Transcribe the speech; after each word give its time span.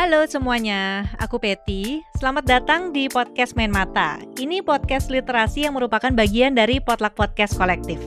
Halo 0.00 0.24
semuanya, 0.24 1.12
aku 1.20 1.36
Peti. 1.36 2.00
Selamat 2.16 2.48
datang 2.48 2.88
di 2.88 3.04
podcast 3.12 3.52
Main 3.52 3.68
Mata. 3.68 4.16
Ini 4.40 4.64
podcast 4.64 5.12
literasi 5.12 5.68
yang 5.68 5.76
merupakan 5.76 6.08
bagian 6.08 6.56
dari 6.56 6.80
Potluck 6.80 7.12
Podcast 7.12 7.60
Kolektif. 7.60 8.00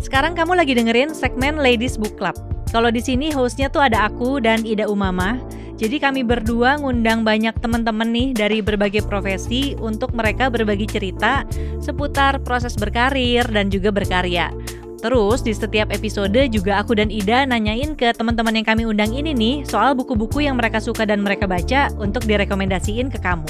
Sekarang 0.00 0.32
kamu 0.32 0.56
lagi 0.56 0.72
dengerin 0.72 1.12
segmen 1.12 1.60
Ladies 1.60 2.00
Book 2.00 2.16
Club. 2.16 2.32
Kalau 2.72 2.88
di 2.88 3.04
sini 3.04 3.28
hostnya 3.36 3.68
tuh 3.68 3.84
ada 3.84 4.08
aku 4.08 4.40
dan 4.40 4.64
Ida 4.64 4.88
Umama. 4.88 5.36
Jadi 5.76 6.00
kami 6.00 6.24
berdua 6.24 6.80
ngundang 6.80 7.20
banyak 7.20 7.52
teman-teman 7.60 8.08
nih 8.08 8.32
dari 8.32 8.64
berbagai 8.64 9.04
profesi 9.04 9.76
untuk 9.76 10.16
mereka 10.16 10.48
berbagi 10.48 10.88
cerita 10.88 11.44
seputar 11.84 12.40
proses 12.48 12.72
berkarir 12.80 13.44
dan 13.52 13.68
juga 13.68 13.92
berkarya. 13.92 14.48
Terus 15.00 15.44
di 15.44 15.52
setiap 15.52 15.92
episode 15.92 16.48
juga 16.48 16.80
aku 16.80 16.96
dan 16.96 17.12
Ida 17.12 17.44
nanyain 17.44 17.92
ke 17.94 18.16
teman-teman 18.16 18.56
yang 18.56 18.66
kami 18.66 18.82
undang 18.88 19.12
ini 19.12 19.36
nih 19.36 19.54
soal 19.68 19.92
buku-buku 19.92 20.44
yang 20.48 20.56
mereka 20.56 20.80
suka 20.80 21.04
dan 21.04 21.20
mereka 21.20 21.44
baca 21.44 21.92
untuk 22.00 22.24
direkomendasiin 22.24 23.12
ke 23.12 23.20
kamu. 23.20 23.46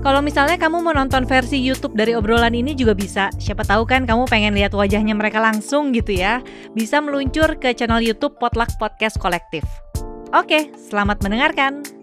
Kalau 0.00 0.20
misalnya 0.20 0.56
kamu 0.56 0.80
mau 0.80 0.92
nonton 0.92 1.24
versi 1.24 1.60
YouTube 1.60 1.96
dari 1.96 2.16
obrolan 2.16 2.52
ini 2.52 2.76
juga 2.76 2.92
bisa. 2.92 3.32
Siapa 3.36 3.64
tahu 3.64 3.84
kan 3.88 4.04
kamu 4.04 4.28
pengen 4.28 4.52
lihat 4.56 4.72
wajahnya 4.76 5.16
mereka 5.16 5.40
langsung 5.40 5.92
gitu 5.92 6.16
ya. 6.16 6.44
Bisa 6.72 7.00
meluncur 7.00 7.56
ke 7.56 7.72
channel 7.76 8.00
YouTube 8.00 8.36
Potluck 8.40 8.72
Podcast 8.80 9.16
Kolektif. 9.20 9.64
Oke, 10.32 10.72
selamat 10.76 11.24
mendengarkan. 11.24 11.99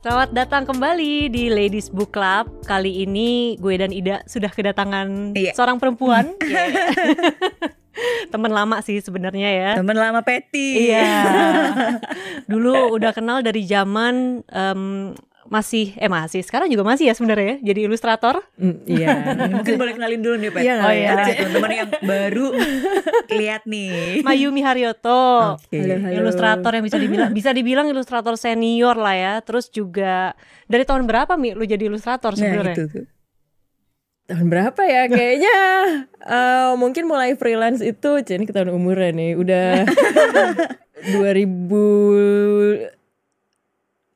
Selamat 0.00 0.32
datang 0.32 0.64
kembali 0.64 1.28
di 1.28 1.52
Ladies 1.52 1.92
Book 1.92 2.16
Club. 2.16 2.64
Kali 2.64 3.04
ini 3.04 3.60
gue 3.60 3.76
dan 3.76 3.92
Ida 3.92 4.24
sudah 4.24 4.48
kedatangan 4.48 5.36
Iya. 5.36 5.52
seorang 5.52 5.76
perempuan. 5.76 6.32
Temen 8.32 8.48
lama 8.48 8.80
sih 8.80 8.96
sebenarnya 8.96 9.50
ya. 9.52 9.70
Temen 9.76 9.92
lama 9.92 10.24
Peti. 10.24 10.88
Iya. 10.88 11.04
Dulu 12.50 12.96
udah 12.96 13.12
kenal 13.12 13.44
dari 13.44 13.68
zaman 13.68 14.40
em, 14.48 15.12
masih 15.50 15.98
eh 15.98 16.06
masih 16.06 16.46
sekarang 16.46 16.70
juga 16.70 16.86
masih 16.86 17.10
ya 17.10 17.14
sebenarnya 17.18 17.58
ya, 17.58 17.74
jadi 17.74 17.90
ilustrator. 17.90 18.38
Mm, 18.54 18.76
iya. 18.86 19.08
Mungkin 19.58 19.74
boleh 19.74 19.98
kenalin 19.98 20.22
dulu 20.22 20.38
nih, 20.38 20.50
Pet. 20.54 20.62
Iya, 20.62 20.74
oh, 20.78 20.92
iya. 20.94 21.08
Ada 21.10 21.22
teman-teman 21.42 21.70
yang 21.74 21.90
baru 22.06 22.46
lihat 23.34 23.62
nih. 23.66 24.22
Mayumi 24.22 24.62
Haryoto. 24.62 25.58
Halo, 25.58 25.94
halo. 26.06 26.14
Ilustrator 26.22 26.70
yang 26.70 26.86
bisa 26.86 27.02
dibilang 27.02 27.30
bisa 27.34 27.50
dibilang 27.50 27.90
ilustrator 27.90 28.38
senior 28.38 28.94
lah 28.94 29.18
ya. 29.18 29.34
Terus 29.42 29.66
juga 29.68 30.38
dari 30.70 30.86
tahun 30.86 31.10
berapa 31.10 31.34
Mi 31.34 31.50
lu 31.58 31.66
jadi 31.66 31.90
ilustrator 31.90 32.30
Nah, 32.30 32.38
sebenarnya? 32.38 32.76
itu 32.78 32.86
tuh. 32.86 33.06
tahun 34.30 34.46
berapa 34.46 34.82
ya 34.86 35.10
kayaknya 35.10 35.56
eh, 36.38 36.72
mungkin 36.78 37.10
mulai 37.10 37.34
freelance 37.34 37.82
itu 37.82 38.22
jadi 38.22 38.38
ketahuan 38.46 38.70
umurnya 38.70 39.10
nih 39.10 39.34
udah 39.34 39.82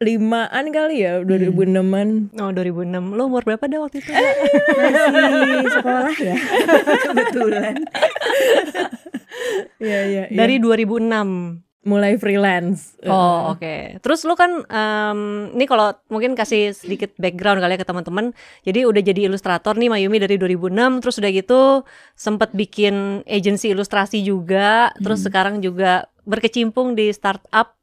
2005an 0.05 0.64
kali 0.69 0.97
ya 1.00 1.24
2006an 1.24 2.08
Oh 2.36 2.50
2006 2.52 3.16
Lu 3.16 3.22
umur 3.27 3.42
berapa 3.42 3.64
dah 3.64 3.80
waktu 3.80 4.05
itu? 4.05 4.12
masih 4.12 5.72
sekolah 5.72 6.14
ya 6.20 6.36
Kebetulan. 7.08 7.74
Iya 9.80 10.00
iya 10.06 10.22
iya. 10.30 10.36
Dari 10.36 10.62
2006 10.62 11.64
mulai 11.84 12.16
freelance 12.16 12.97
Oh 13.05 13.52
oke. 13.52 14.00
Terus 14.00 14.25
lu 14.25 14.32
kan 14.32 14.64
em, 14.64 15.20
ini 15.52 15.64
kalau 15.69 15.92
mungkin 16.08 16.32
kasih 16.32 16.72
sedikit 16.72 17.12
background 17.20 17.60
kali 17.60 17.77
ya 17.77 17.80
ke 17.80 17.84
teman-teman. 17.84 18.32
Jadi 18.64 18.88
udah 18.88 19.02
jadi 19.05 19.28
ilustrator 19.28 19.77
nih 19.77 19.92
Mayumi 19.92 20.16
dari 20.16 20.41
2006. 20.41 21.02
Terus 21.05 21.16
udah 21.20 21.30
gitu 21.32 21.60
sempet 22.16 22.56
bikin 22.56 23.20
agensi 23.28 23.69
ilustrasi 23.69 24.25
juga. 24.25 24.88
Terus 24.97 25.28
sekarang 25.28 25.60
juga 25.60 26.08
berkecimpung 26.25 26.97
di 26.97 27.12
startup 27.12 27.77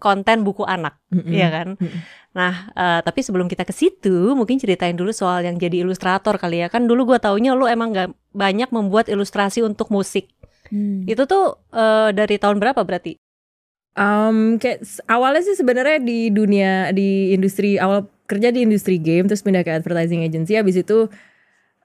konten 0.00 0.42
buku 0.42 0.64
anak, 0.64 0.96
Mm-mm. 1.12 1.28
iya 1.28 1.52
kan? 1.52 1.68
Mm-mm. 1.76 2.00
Nah, 2.32 2.72
eh, 2.72 3.00
tapi 3.04 3.20
sebelum 3.20 3.46
kita 3.46 3.68
ke 3.68 3.74
situ, 3.76 4.32
mungkin 4.32 4.56
ceritain 4.56 4.96
dulu 4.96 5.12
soal 5.12 5.44
yang 5.44 5.60
jadi 5.60 5.84
ilustrator 5.84 6.40
kali 6.40 6.64
ya. 6.64 6.72
Kan 6.72 6.88
dulu 6.88 7.12
gua 7.12 7.20
taunya 7.20 7.52
lu 7.52 7.68
emang 7.68 7.92
gak 7.92 8.10
banyak 8.32 8.72
membuat 8.72 9.12
ilustrasi 9.12 9.60
untuk 9.60 9.92
musik. 9.92 10.32
Hmm. 10.72 11.04
Itu 11.04 11.28
tuh 11.28 11.60
eh, 11.76 12.16
dari 12.16 12.40
tahun 12.40 12.56
berapa 12.56 12.80
berarti? 12.80 13.20
Um, 13.98 14.56
kayak 14.62 14.86
awalnya 15.10 15.42
sih 15.42 15.58
sebenarnya 15.58 15.98
di 15.98 16.30
dunia 16.30 16.94
di 16.94 17.34
industri 17.34 17.74
awal 17.74 18.06
kerja 18.30 18.54
di 18.54 18.62
industri 18.62 19.02
game 19.02 19.26
terus 19.26 19.42
pindah 19.42 19.66
ke 19.66 19.74
advertising 19.74 20.22
agency 20.22 20.54
habis 20.54 20.78
itu 20.78 21.10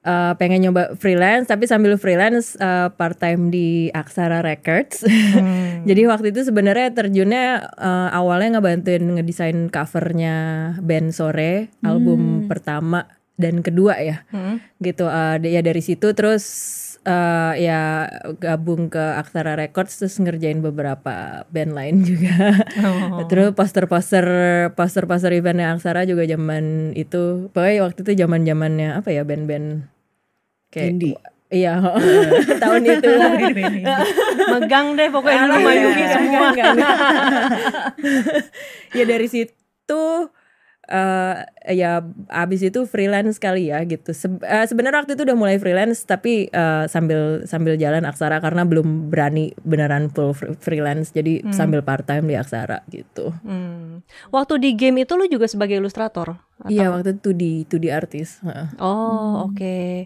uh, 0.05 0.37
pengen 0.37 0.61
nyoba 0.63 0.93
freelance 0.95 1.49
tapi 1.49 1.65
sambil 1.65 1.97
freelance 1.97 2.53
uh, 2.57 2.93
part 2.93 3.17
time 3.17 3.49
di 3.49 3.89
Aksara 3.91 4.39
Records. 4.39 5.01
Jadi 5.89 6.01
waktu 6.05 6.29
itu 6.31 6.45
sebenarnya 6.45 6.93
terjunnya 6.93 7.45
uh, 7.75 8.09
awalnya 8.13 8.57
ngebantuin 8.57 9.03
ngedesain 9.17 9.67
covernya 9.67 10.35
band 10.79 11.11
Sore 11.11 11.73
album 11.81 12.45
pertama 12.45 13.09
dan 13.35 13.59
kedua 13.59 13.99
ya 13.99 14.23
Hmm. 14.31 14.63
gitu 14.79 15.05
uh, 15.05 15.35
ya 15.37 15.59
dari 15.59 15.83
situ 15.83 16.15
terus 16.15 16.43
uh, 17.03 17.51
ya 17.53 18.07
gabung 18.39 18.87
ke 18.87 19.19
Aksara 19.19 19.59
Records 19.59 19.99
terus 19.99 20.15
ngerjain 20.17 20.63
beberapa 20.63 21.43
band 21.51 21.75
lain 21.75 21.95
juga 22.01 22.55
Oh. 22.79 23.27
terus 23.29 23.51
poster-poster 23.51 24.25
poster-poster 24.73 25.35
eventnya 25.35 25.75
Aksara 25.75 26.07
juga 26.07 26.23
zaman 26.23 26.95
itu 26.95 27.51
pokoknya 27.51 27.83
waktu 27.83 27.99
itu 28.07 28.11
zaman 28.23 28.47
zamannya 28.47 28.89
apa 28.95 29.11
ya 29.11 29.27
band-band 29.27 29.83
kayak 30.75 30.91
Indie. 30.91 31.15
iya 31.47 31.79
tahun 32.61 32.83
itu 32.83 33.11
Megang 34.51 34.87
deh 34.93 35.07
pokoknya 35.07 35.39
dulu 35.45 35.55
Iya, 35.55 35.63
Mayumi 35.63 35.95
iya, 35.95 36.09
semua. 36.11 36.39
enggak, 36.43 36.65
enggak. 36.69 36.95
ya 38.97 39.03
dari 39.05 39.27
situ 39.27 40.03
eh 40.85 41.35
ya 41.73 41.97
abis 42.29 42.61
itu 42.61 42.85
freelance 42.85 43.39
kali 43.39 43.73
ya 43.73 43.81
gitu. 43.83 44.13
Se- 44.13 44.29
eh, 44.39 44.65
Sebenarnya 44.65 45.01
waktu 45.01 45.13
itu 45.13 45.25
udah 45.25 45.33
mulai 45.33 45.57
freelance 45.57 46.05
tapi 46.05 46.45
eh, 46.45 46.85
sambil 46.85 47.41
sambil 47.43 47.73
jalan 47.73 48.05
Aksara 48.05 48.37
karena 48.37 48.61
belum 48.63 49.09
berani 49.09 49.49
beneran 49.59 50.13
full 50.13 50.29
fr- 50.31 50.53
freelance 50.55 51.09
jadi 51.09 51.41
sambil 51.49 51.81
part 51.81 52.05
time 52.05 52.25
di 52.27 52.35
Aksara 52.35 52.85
gitu. 52.87 53.33
Hmm. 53.41 54.05
Waktu 54.29 54.61
di 54.61 54.69
game 54.73 55.01
itu 55.01 55.13
lu 55.13 55.25
juga 55.25 55.49
sebagai 55.49 55.73
ilustrator? 55.75 56.37
Iya 56.63 56.87
waktu 56.89 57.17
itu 57.17 57.33
di 57.33 57.65
itu 57.65 57.75
di 57.75 57.89
artis. 57.89 58.37
heeh. 58.39 58.77
Oh 58.77 59.49
oke. 59.49 60.05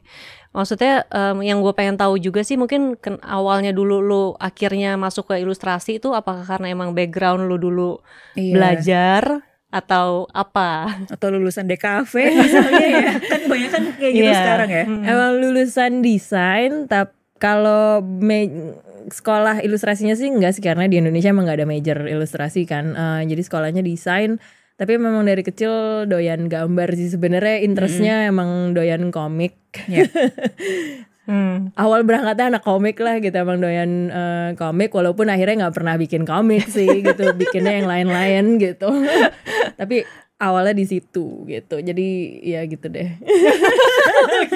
Maksudnya 0.50 1.06
em, 1.08 1.38
yang 1.42 1.60
gue 1.60 1.72
pengen 1.72 1.94
tahu 1.94 2.18
juga 2.18 2.42
sih 2.42 2.56
mungkin 2.56 2.96
ken- 2.96 3.22
awalnya 3.22 3.70
dulu 3.70 4.00
lu 4.00 4.24
akhirnya 4.36 4.96
masuk 4.96 5.30
ke 5.30 5.38
ilustrasi 5.38 5.98
itu 5.98 6.10
apakah 6.12 6.42
karena 6.42 6.70
emang 6.70 6.92
background 6.92 7.46
lu 7.46 7.56
dulu 7.56 8.02
Iya. 8.34 8.54
belajar 8.54 9.24
atau 9.70 10.26
apa? 10.30 11.06
Atau 11.08 11.30
lulusan 11.30 11.64
DKV 11.64 12.14
misalnya 12.42 12.82
ya. 12.84 13.10
Kan 13.22 13.40
kebanyakan 13.46 13.82
kayak 13.96 14.14
gitu 14.16 14.26
Iya. 14.26 14.40
sekarang 14.40 14.70
ya. 14.70 14.84
Hmm. 14.84 15.04
Emang 15.04 15.32
lulusan 15.38 15.92
desain 16.02 16.72
tapi 16.86 17.14
kalau 17.38 18.02
me- 18.02 18.74
sekolah 19.10 19.62
ilustrasinya 19.62 20.12
sih 20.12 20.28
enggak 20.28 20.52
sih 20.52 20.62
karena 20.62 20.86
di 20.86 20.98
Indonesia 20.98 21.30
emang 21.30 21.46
nggak 21.46 21.58
ada 21.58 21.70
major 21.70 21.98
ilustrasi 22.04 22.66
kan. 22.66 22.92
Eh, 22.92 23.22
jadi 23.26 23.42
sekolahnya 23.42 23.80
desain 23.80 24.42
tapi 24.80 24.96
memang 24.96 25.28
dari 25.28 25.44
kecil 25.44 26.08
doyan 26.08 26.48
gambar 26.48 26.96
sih 26.96 27.12
sebenarnya 27.12 27.68
interestnya 27.68 28.32
emang 28.32 28.72
doyan 28.72 29.12
komik. 29.12 29.60
Iya. 29.92 30.08
Hmm. 31.30 31.70
Awal 31.78 32.10
berangkatnya 32.10 32.58
anak 32.58 32.66
komik 32.66 32.98
lah 32.98 33.22
gitu 33.22 33.38
emang 33.38 33.62
doyan 33.62 34.10
eh, 34.10 34.50
komik 34.58 34.90
walaupun 34.90 35.30
akhirnya 35.30 35.62
nggak 35.70 35.78
pernah 35.78 35.94
bikin 35.94 36.26
komik 36.26 36.66
sih 36.66 36.90
gitu 37.06 37.22
bikinnya 37.46 37.78
yang 37.78 37.86
lain-lain 37.86 38.58
gitu. 38.58 38.90
tapi 39.80 40.10
awalnya 40.42 40.74
di 40.74 40.90
situ 40.90 41.46
gitu. 41.46 41.86
Jadi 41.86 42.42
ya 42.42 42.66
gitu 42.66 42.90
deh. 42.90 43.14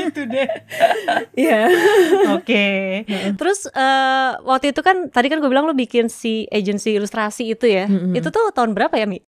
gitu 0.01 0.25
deh. 0.25 0.49
Iya. 1.37 1.61
Oke. 2.41 2.65
Terus 3.37 3.69
eh, 3.69 4.31
waktu 4.41 4.73
itu 4.73 4.81
kan 4.81 5.13
tadi 5.13 5.29
kan 5.29 5.45
gue 5.45 5.49
bilang 5.53 5.69
lu 5.69 5.77
bikin 5.77 6.09
si 6.09 6.49
agensi 6.49 6.97
ilustrasi 6.97 7.53
itu 7.53 7.69
ya. 7.69 7.85
Mm-mm. 7.85 8.17
Itu 8.17 8.33
tuh 8.33 8.49
tahun 8.49 8.73
berapa 8.73 8.97
ya 8.97 9.05
Mi? 9.05 9.21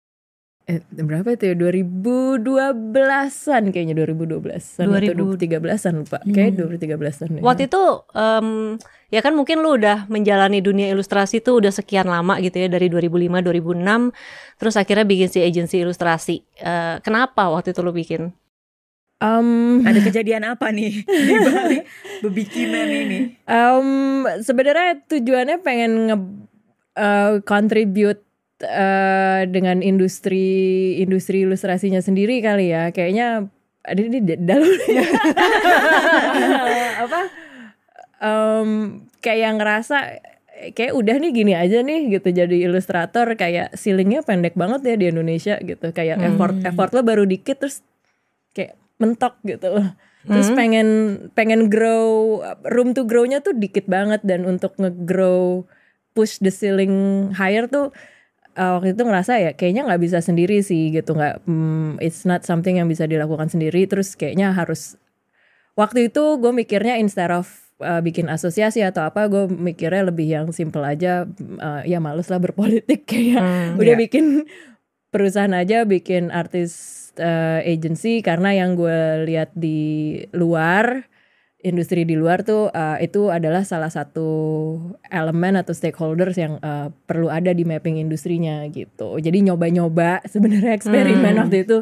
Eh, 0.63 0.80
berapa 0.95 1.27
itu 1.36 1.51
ya? 1.51 1.56
2012-an 1.60 3.63
kayaknya 3.75 4.00
2012-an 4.00 4.88
2000. 4.88 4.95
atau 4.95 5.13
2013-an 5.36 5.94
lupa. 6.00 6.24
Kayak 6.24 6.56
2013-an. 6.56 7.27
deh. 7.36 7.44
Waktu 7.44 7.68
itu 7.68 7.83
em, 8.15 8.80
ya 9.12 9.19
kan 9.19 9.36
mungkin 9.36 9.60
lu 9.60 9.75
udah 9.75 10.07
menjalani 10.07 10.63
dunia 10.63 10.88
ilustrasi 10.95 11.44
tuh 11.44 11.60
udah 11.60 11.75
sekian 11.75 12.07
lama 12.07 12.39
gitu 12.39 12.63
ya 12.63 12.71
dari 12.71 12.88
2005 12.88 13.44
2006 13.44 14.15
terus 14.56 14.80
akhirnya 14.80 15.04
bikin 15.04 15.27
si 15.27 15.44
agensi 15.44 15.83
ilustrasi. 15.83 16.48
Eh, 16.63 16.95
kenapa 17.04 17.51
waktu 17.51 17.75
itu 17.75 17.83
lu 17.83 17.92
bikin? 17.92 18.31
Um, 19.19 19.83
Ada 19.88 20.00
kejadian 20.04 20.44
apa 20.44 20.68
nih 20.71 21.04
di 21.27 21.36
balik 21.48 21.83
bebikinan 22.19 22.88
ini? 22.88 23.19
um, 23.48 23.88
sebenarnya 24.44 25.00
tujuannya 25.07 25.57
pengen 25.63 25.92
nge 26.12 26.18
uh, 27.00 27.31
contribute 27.48 28.19
uh, 28.63 29.44
dengan 29.48 29.83
industri 29.83 30.95
industri 31.00 31.44
ilustrasinya 31.44 32.00
sendiri 32.00 32.39
kali 32.39 32.71
ya. 32.71 32.89
Kayaknya 32.95 33.51
ada 33.83 34.00
di 34.00 34.19
dalam 34.24 34.68
apa? 37.06 37.21
Um, 38.24 38.69
kayak 39.19 39.39
yang 39.39 39.56
ngerasa 39.60 39.98
kayak 40.71 40.95
udah 40.95 41.15
nih 41.19 41.31
gini 41.36 41.54
aja 41.60 41.83
nih 41.83 42.07
gitu 42.15 42.31
jadi 42.31 42.56
ilustrator 42.63 43.36
kayak 43.36 43.75
ceilingnya 43.75 44.24
pendek 44.24 44.56
banget 44.56 44.81
ya 44.88 44.95
di 44.95 45.06
Indonesia 45.12 45.56
gitu. 45.59 45.92
Kayak 45.92 46.24
effort 46.24 46.56
effort 46.63 46.92
lo 46.95 47.01
baru 47.04 47.27
dikit 47.27 47.59
terus 47.59 47.83
kayak 48.56 48.80
mentok 48.98 49.36
gitu 49.44 49.68
loh. 49.68 49.88
Terus 50.24 50.56
pengen 50.56 50.88
pengen 51.36 51.68
grow 51.68 52.39
room 52.71 52.95
to 52.95 53.04
grow-nya 53.04 53.44
tuh 53.44 53.51
dikit 53.51 53.92
banget 53.92 54.24
dan 54.24 54.48
untuk 54.48 54.71
nge-grow 54.80 55.68
push 56.16 56.39
the 56.39 56.54
ceiling 56.54 57.27
higher 57.36 57.68
tuh 57.68 57.92
uh, 58.57 58.79
waktu 58.79 58.94
itu 58.94 59.03
ngerasa 59.03 59.33
ya 59.41 59.51
kayaknya 59.53 59.85
nggak 59.89 60.01
bisa 60.01 60.19
sendiri 60.21 60.61
sih 60.61 60.94
gitu 60.94 61.17
nggak 61.17 61.45
hmm, 61.45 62.01
it's 62.01 62.25
not 62.25 62.45
something 62.45 62.77
yang 62.77 62.89
bisa 62.89 63.05
dilakukan 63.05 63.50
sendiri 63.50 63.85
terus 63.85 64.13
kayaknya 64.13 64.53
harus 64.53 64.97
waktu 65.73 66.09
itu 66.13 66.38
gue 66.38 66.51
mikirnya 66.53 66.97
instead 67.01 67.33
of 67.33 67.50
uh, 67.81 68.00
bikin 68.00 68.29
asosiasi 68.29 68.85
atau 68.85 69.05
apa 69.05 69.25
gue 69.29 69.50
mikirnya 69.50 70.09
lebih 70.09 70.27
yang 70.29 70.47
simple 70.53 70.85
aja 70.85 71.25
uh, 71.59 71.81
ya 71.83 71.97
males 71.97 72.29
lah 72.29 72.39
berpolitik 72.41 73.05
kayak 73.11 73.77
udah 73.77 73.95
iya. 73.97 74.00
bikin 74.00 74.45
perusahaan 75.13 75.53
aja 75.53 75.85
bikin 75.85 76.33
artis 76.33 76.73
uh, 77.21 77.61
agency 77.61 78.25
karena 78.25 78.57
yang 78.57 78.73
gue 78.73 79.29
lihat 79.29 79.53
di 79.53 80.17
luar 80.33 81.06
industri 81.63 82.04
di 82.04 82.19
luar 82.19 82.44
tuh 82.44 82.68
uh, 82.69 83.00
itu 83.00 83.31
adalah 83.31 83.63
salah 83.63 83.88
satu 83.88 84.27
elemen 85.07 85.56
atau 85.56 85.71
stakeholders 85.71 86.36
yang 86.36 86.60
uh, 86.60 86.92
perlu 87.07 87.31
ada 87.31 87.56
di 87.56 87.63
mapping 87.63 87.98
industrinya 88.04 88.68
gitu. 88.68 89.15
Jadi 89.18 89.48
nyoba-nyoba 89.48 90.27
sebenarnya 90.27 90.75
eksperimen 90.75 91.39
waktu 91.39 91.63
itu 91.63 91.81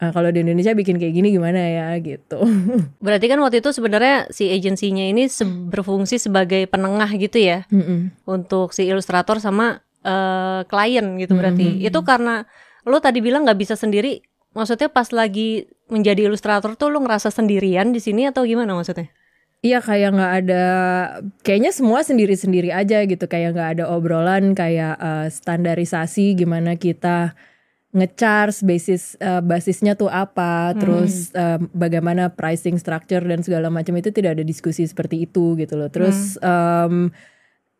uh, 0.00 0.10
kalau 0.16 0.32
di 0.32 0.40
Indonesia 0.40 0.72
bikin 0.72 0.96
kayak 0.96 1.14
gini 1.14 1.28
gimana 1.28 1.60
ya 1.60 1.88
gitu. 2.00 2.40
Berarti 3.04 3.26
kan 3.28 3.38
waktu 3.44 3.60
itu 3.60 3.70
sebenarnya 3.70 4.32
si 4.32 4.48
agensinya 4.48 5.04
ini 5.04 5.28
se- 5.28 5.44
berfungsi 5.44 6.16
sebagai 6.16 6.64
penengah 6.64 7.12
gitu 7.20 7.36
ya 7.36 7.68
Mm-mm. 7.68 8.16
untuk 8.24 8.72
si 8.72 8.88
ilustrator 8.88 9.38
sama 9.44 9.84
eh, 10.00 10.64
klien 10.66 11.20
gitu 11.20 11.36
berarti. 11.36 11.84
Itu 11.84 12.00
karena 12.06 12.48
lo 12.88 12.96
tadi 13.04 13.20
bilang 13.20 13.44
nggak 13.44 13.60
bisa 13.60 13.74
sendiri. 13.76 14.24
Maksudnya 14.56 14.88
pas 14.88 15.12
lagi 15.12 15.68
menjadi 15.92 16.28
ilustrator 16.32 16.72
tuh 16.74 16.88
lo 16.88 17.04
ngerasa 17.04 17.28
sendirian 17.28 17.92
di 17.92 18.00
sini 18.00 18.24
atau 18.24 18.48
gimana 18.48 18.72
maksudnya? 18.72 19.12
Iya 19.58 19.82
kayak 19.82 20.14
nggak 20.14 20.32
ada, 20.46 20.64
kayaknya 21.42 21.74
semua 21.74 22.06
sendiri-sendiri 22.06 22.70
aja 22.70 23.02
gitu, 23.02 23.26
kayak 23.26 23.58
nggak 23.58 23.70
ada 23.78 23.84
obrolan 23.90 24.54
kayak 24.54 24.94
uh, 25.02 25.26
standarisasi 25.26 26.38
gimana 26.38 26.78
kita 26.78 27.34
ngecharge 27.90 28.62
basis 28.62 29.18
uh, 29.18 29.42
basisnya 29.42 29.98
tuh 29.98 30.06
apa, 30.14 30.78
terus 30.78 31.34
uh, 31.34 31.58
bagaimana 31.74 32.30
pricing 32.30 32.78
structure 32.78 33.24
dan 33.26 33.42
segala 33.42 33.66
macam 33.66 33.98
itu 33.98 34.14
tidak 34.14 34.38
ada 34.38 34.44
diskusi 34.46 34.86
seperti 34.86 35.26
itu 35.26 35.58
gitu 35.58 35.74
loh. 35.74 35.90
Terus 35.90 36.38
um, 36.38 37.10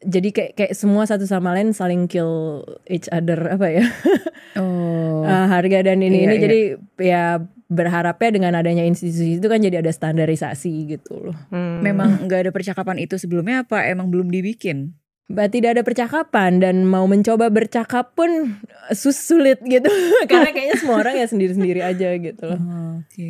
jadi 0.02 0.28
kayak 0.34 0.52
kayak 0.58 0.72
semua 0.74 1.06
satu 1.06 1.26
sama 1.30 1.54
lain 1.54 1.74
saling 1.74 2.06
kill 2.06 2.62
each 2.86 3.06
other 3.10 3.38
apa 3.50 3.66
ya 3.66 3.86
Oh. 4.58 5.26
uh, 5.26 5.46
harga 5.54 5.82
dan 5.90 5.98
ini 6.02 6.22
Iya, 6.22 6.26
ini 6.26 6.34
iya. 6.34 6.42
jadi 6.42 6.60
ya 6.98 7.24
berharapnya 7.68 8.30
dengan 8.32 8.52
adanya 8.56 8.82
institusi 8.82 9.36
itu 9.36 9.44
kan 9.44 9.60
jadi 9.60 9.84
ada 9.84 9.92
standarisasi 9.92 10.72
gitu 10.98 11.30
loh. 11.30 11.36
Hmm. 11.52 11.84
Memang 11.84 12.24
nggak 12.24 12.48
ada 12.48 12.52
percakapan 12.52 12.96
itu 13.04 13.20
sebelumnya 13.20 13.68
apa 13.68 13.84
emang 13.84 14.08
belum 14.08 14.32
dibikin? 14.32 14.96
Bah, 15.28 15.44
tidak 15.44 15.76
ada 15.76 15.82
percakapan 15.84 16.56
dan 16.56 16.88
mau 16.88 17.04
mencoba 17.04 17.52
bercakap 17.52 18.16
pun 18.16 18.56
sus 18.96 19.20
sulit 19.20 19.60
gitu 19.60 19.84
karena 20.32 20.56
kayaknya 20.56 20.76
semua 20.80 21.04
orang 21.04 21.20
ya 21.20 21.28
sendiri-sendiri 21.28 21.84
aja 21.84 22.16
gitu 22.16 22.42
loh. 22.48 22.56
Oh, 22.56 23.04
Oke. 23.04 23.26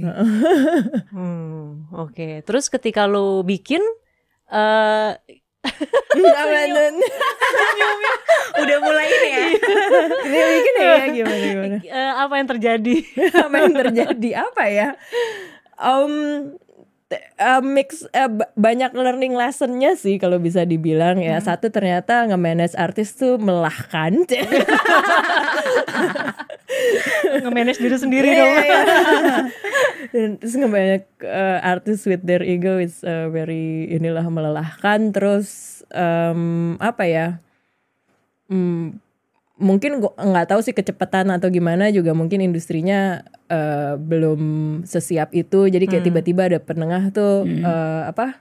Hmm, 1.10 1.90
oke. 1.90 2.28
Terus 2.46 2.70
ketika 2.70 3.10
lo 3.10 3.42
bikin 3.42 3.82
eh 4.48 5.10
Aman. 6.18 6.94
Udah 8.58 8.78
mulai 8.82 9.06
ini 9.06 9.28
ya. 9.30 9.46
Ini 10.26 10.38
bikin 10.38 10.74
ya 10.76 10.94
gimana 11.12 11.44
gimana. 11.46 11.76
eh, 11.84 12.12
apa 12.18 12.34
yang 12.36 12.48
terjadi? 12.48 12.96
Apa 13.46 13.54
yang 13.62 13.74
terjadi 13.74 14.30
apa 14.42 14.62
ya? 14.66 14.88
Um, 15.78 16.12
uh, 17.10 17.60
mix 17.60 18.04
uh, 18.10 18.28
ba- 18.28 18.52
banyak 18.52 18.92
learning 18.92 19.32
lessonnya 19.32 19.94
sih 19.94 20.16
kalau 20.16 20.36
bisa 20.36 20.62
dibilang 20.62 21.16
ya. 21.18 21.38
Satu 21.38 21.68
ternyata 21.68 22.26
nge-manage 22.26 22.74
artis 22.74 23.14
tuh 23.14 23.36
melahkan. 23.36 24.24
Nge-manage 27.28 27.78
diri 27.78 27.96
sendiri 27.96 28.28
Iya, 28.28 28.38
dong. 28.38 28.54
iya. 28.54 28.80
Dan 30.12 30.30
terus 30.36 30.54
banyak 30.56 31.04
uh, 31.20 31.58
artis 31.60 32.04
with 32.04 32.24
their 32.24 32.40
ego 32.40 32.76
is 32.76 33.00
uh, 33.02 33.28
very 33.28 33.88
inilah 33.88 34.24
melelahkan 34.24 35.12
terus 35.12 35.48
um, 35.90 36.76
apa 36.78 37.04
ya 37.04 37.28
Hmm, 38.48 38.96
mungkin 39.58 39.98
gua 39.98 40.14
nggak 40.14 40.54
tahu 40.54 40.60
sih 40.62 40.72
kecepatan 40.72 41.34
atau 41.34 41.50
gimana 41.50 41.90
juga 41.90 42.14
mungkin 42.14 42.38
industrinya 42.40 43.26
uh, 43.50 43.98
belum 43.98 44.40
sesiap 44.86 45.34
itu. 45.34 45.66
Jadi 45.66 45.84
kayak 45.90 46.06
tiba-tiba 46.06 46.46
ada 46.46 46.58
penengah 46.62 47.10
tuh 47.10 47.44
uh, 47.66 48.08
apa? 48.08 48.38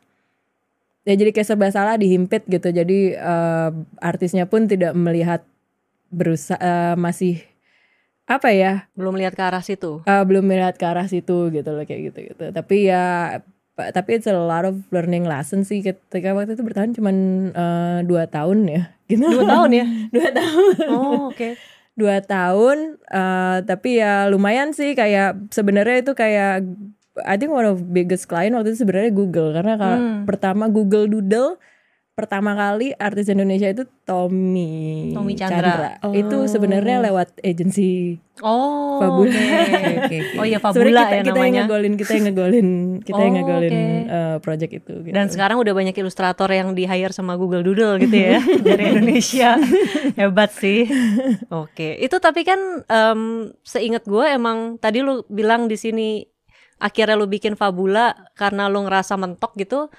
Ya 1.03 1.17
jadi 1.17 1.33
kayak 1.33 1.47
serba 1.49 1.73
salah 1.73 1.97
dihimpit 1.97 2.45
gitu. 2.45 2.69
Jadi 2.69 3.17
uh, 3.17 3.73
artisnya 3.97 4.45
pun 4.45 4.69
tidak 4.69 4.93
melihat 4.93 5.41
berusaha 6.13 6.93
masih 6.95 7.41
apa 8.29 8.53
ya? 8.53 8.87
Belum 8.93 9.17
lihat 9.17 9.33
ke 9.33 9.43
arah 9.43 9.65
situ. 9.65 10.05
uh, 10.05 10.23
belum 10.23 10.45
melihat 10.45 10.77
ke 10.77 10.85
arah 10.85 11.09
situ 11.09 11.49
gitu 11.49 11.69
loh 11.73 11.83
kayak 11.83 12.13
gitu 12.13 12.31
gitu 12.31 12.45
tapi 12.53 12.87
ya 12.87 13.39
tapi 13.77 14.17
it's 14.17 14.25
a 14.25 14.33
lot 14.33 14.65
of 14.65 14.81
learning 14.89 15.25
lesson 15.25 15.61
sih. 15.61 15.85
Ketika 15.85 16.33
waktu 16.33 16.57
itu 16.57 16.65
bertahan 16.65 16.97
cuman 16.97 17.15
uh, 17.53 17.99
dua 18.05 18.25
tahun 18.25 18.65
ya 18.65 18.96
gitu 19.07 19.23
Dua 19.23 19.43
tahun 19.43 19.69
ya? 19.73 19.85
dua 20.15 20.29
tahun 20.31 20.75
Oh, 20.87 21.31
oke. 21.31 21.49
dua 21.93 22.21
tahun 22.21 22.77
uh, 23.07 23.57
tapi 23.63 23.97
ya 23.97 24.27
lumayan 24.27 24.69
sih 24.69 24.93
kayak 24.93 25.49
sebenarnya 25.49 26.03
itu 26.03 26.13
kayak 26.13 26.61
I 27.17 27.33
think 27.33 27.49
one 27.49 27.65
of 27.65 27.81
biggest 27.89 28.27
client 28.27 28.53
waktu 28.53 28.71
itu 28.71 28.85
sebenarnya 28.85 29.09
Google 29.09 29.49
karena 29.51 29.73
kalau 29.75 29.97
Hmm. 29.97 30.23
pertama 30.23 30.69
Google 30.69 31.09
Doodle 31.09 31.57
pertama 32.17 32.51
kali 32.51 32.97
artis 32.97 33.29
Indonesia 33.29 33.69
itu 33.69 33.85
Tommy 34.01 35.13
Tommy 35.13 35.37
Chandra. 35.37 36.01
itu 36.09 36.49
sebenarnya 36.49 37.05
lewat 37.05 37.37
agensi 37.39 38.17
Oh. 38.37 39.01
Fabula. 39.01 39.33
Oke, 39.33 39.65
oke, 39.65 39.95
oke. 39.97 40.17
Oh 40.37 40.45
iya 40.45 40.57
Sebenarnya 40.57 40.61
Fabula 40.61 41.01
kita, 41.01 41.09
ya 41.09 41.21
kita 41.21 41.25
yang 41.25 41.25
namanya. 41.33 41.61
ngegolin 41.63 41.93
kita 41.95 42.11
yang 42.13 42.25
ngegolin 42.25 42.69
kita 43.07 43.17
yang 43.17 43.25
Oh, 43.27 43.35
ngegolin 43.35 43.73
oke. 43.73 43.85
uh, 44.07 44.37
project 44.39 44.71
itu 44.75 44.93
gitu. 44.99 45.13
Dan 45.13 45.25
sekarang 45.27 45.57
udah 45.57 45.73
banyak 45.73 45.95
ilustrator 45.95 46.49
yang 46.51 46.69
di 46.71 46.83
hire 46.83 47.09
sama 47.11 47.33
Google 47.33 47.61
Doodle 47.61 47.97
gitu 47.99 48.13
ya 48.13 48.37
dari 48.67 48.83
Indonesia. 48.91 49.57
Hebat 50.13 50.53
sih. 50.53 50.85
Oke, 51.49 51.97
itu 51.97 52.17
tapi 52.17 52.41
kan 52.41 52.57
em, 52.83 53.21
seingat 53.61 54.05
gue 54.05 54.25
emang 54.27 54.77
tadi 54.77 55.01
lu 55.01 55.25
bilang 55.27 55.65
di 55.65 55.73
sini 55.73 56.21
akhirnya 56.77 57.13
lu 57.13 57.25
bikin 57.25 57.53
Fabula 57.53 58.13
karena 58.33 58.69
lu 58.69 58.85
ngerasa 58.85 59.17
mentok 59.17 59.53
gitu. 59.55 59.89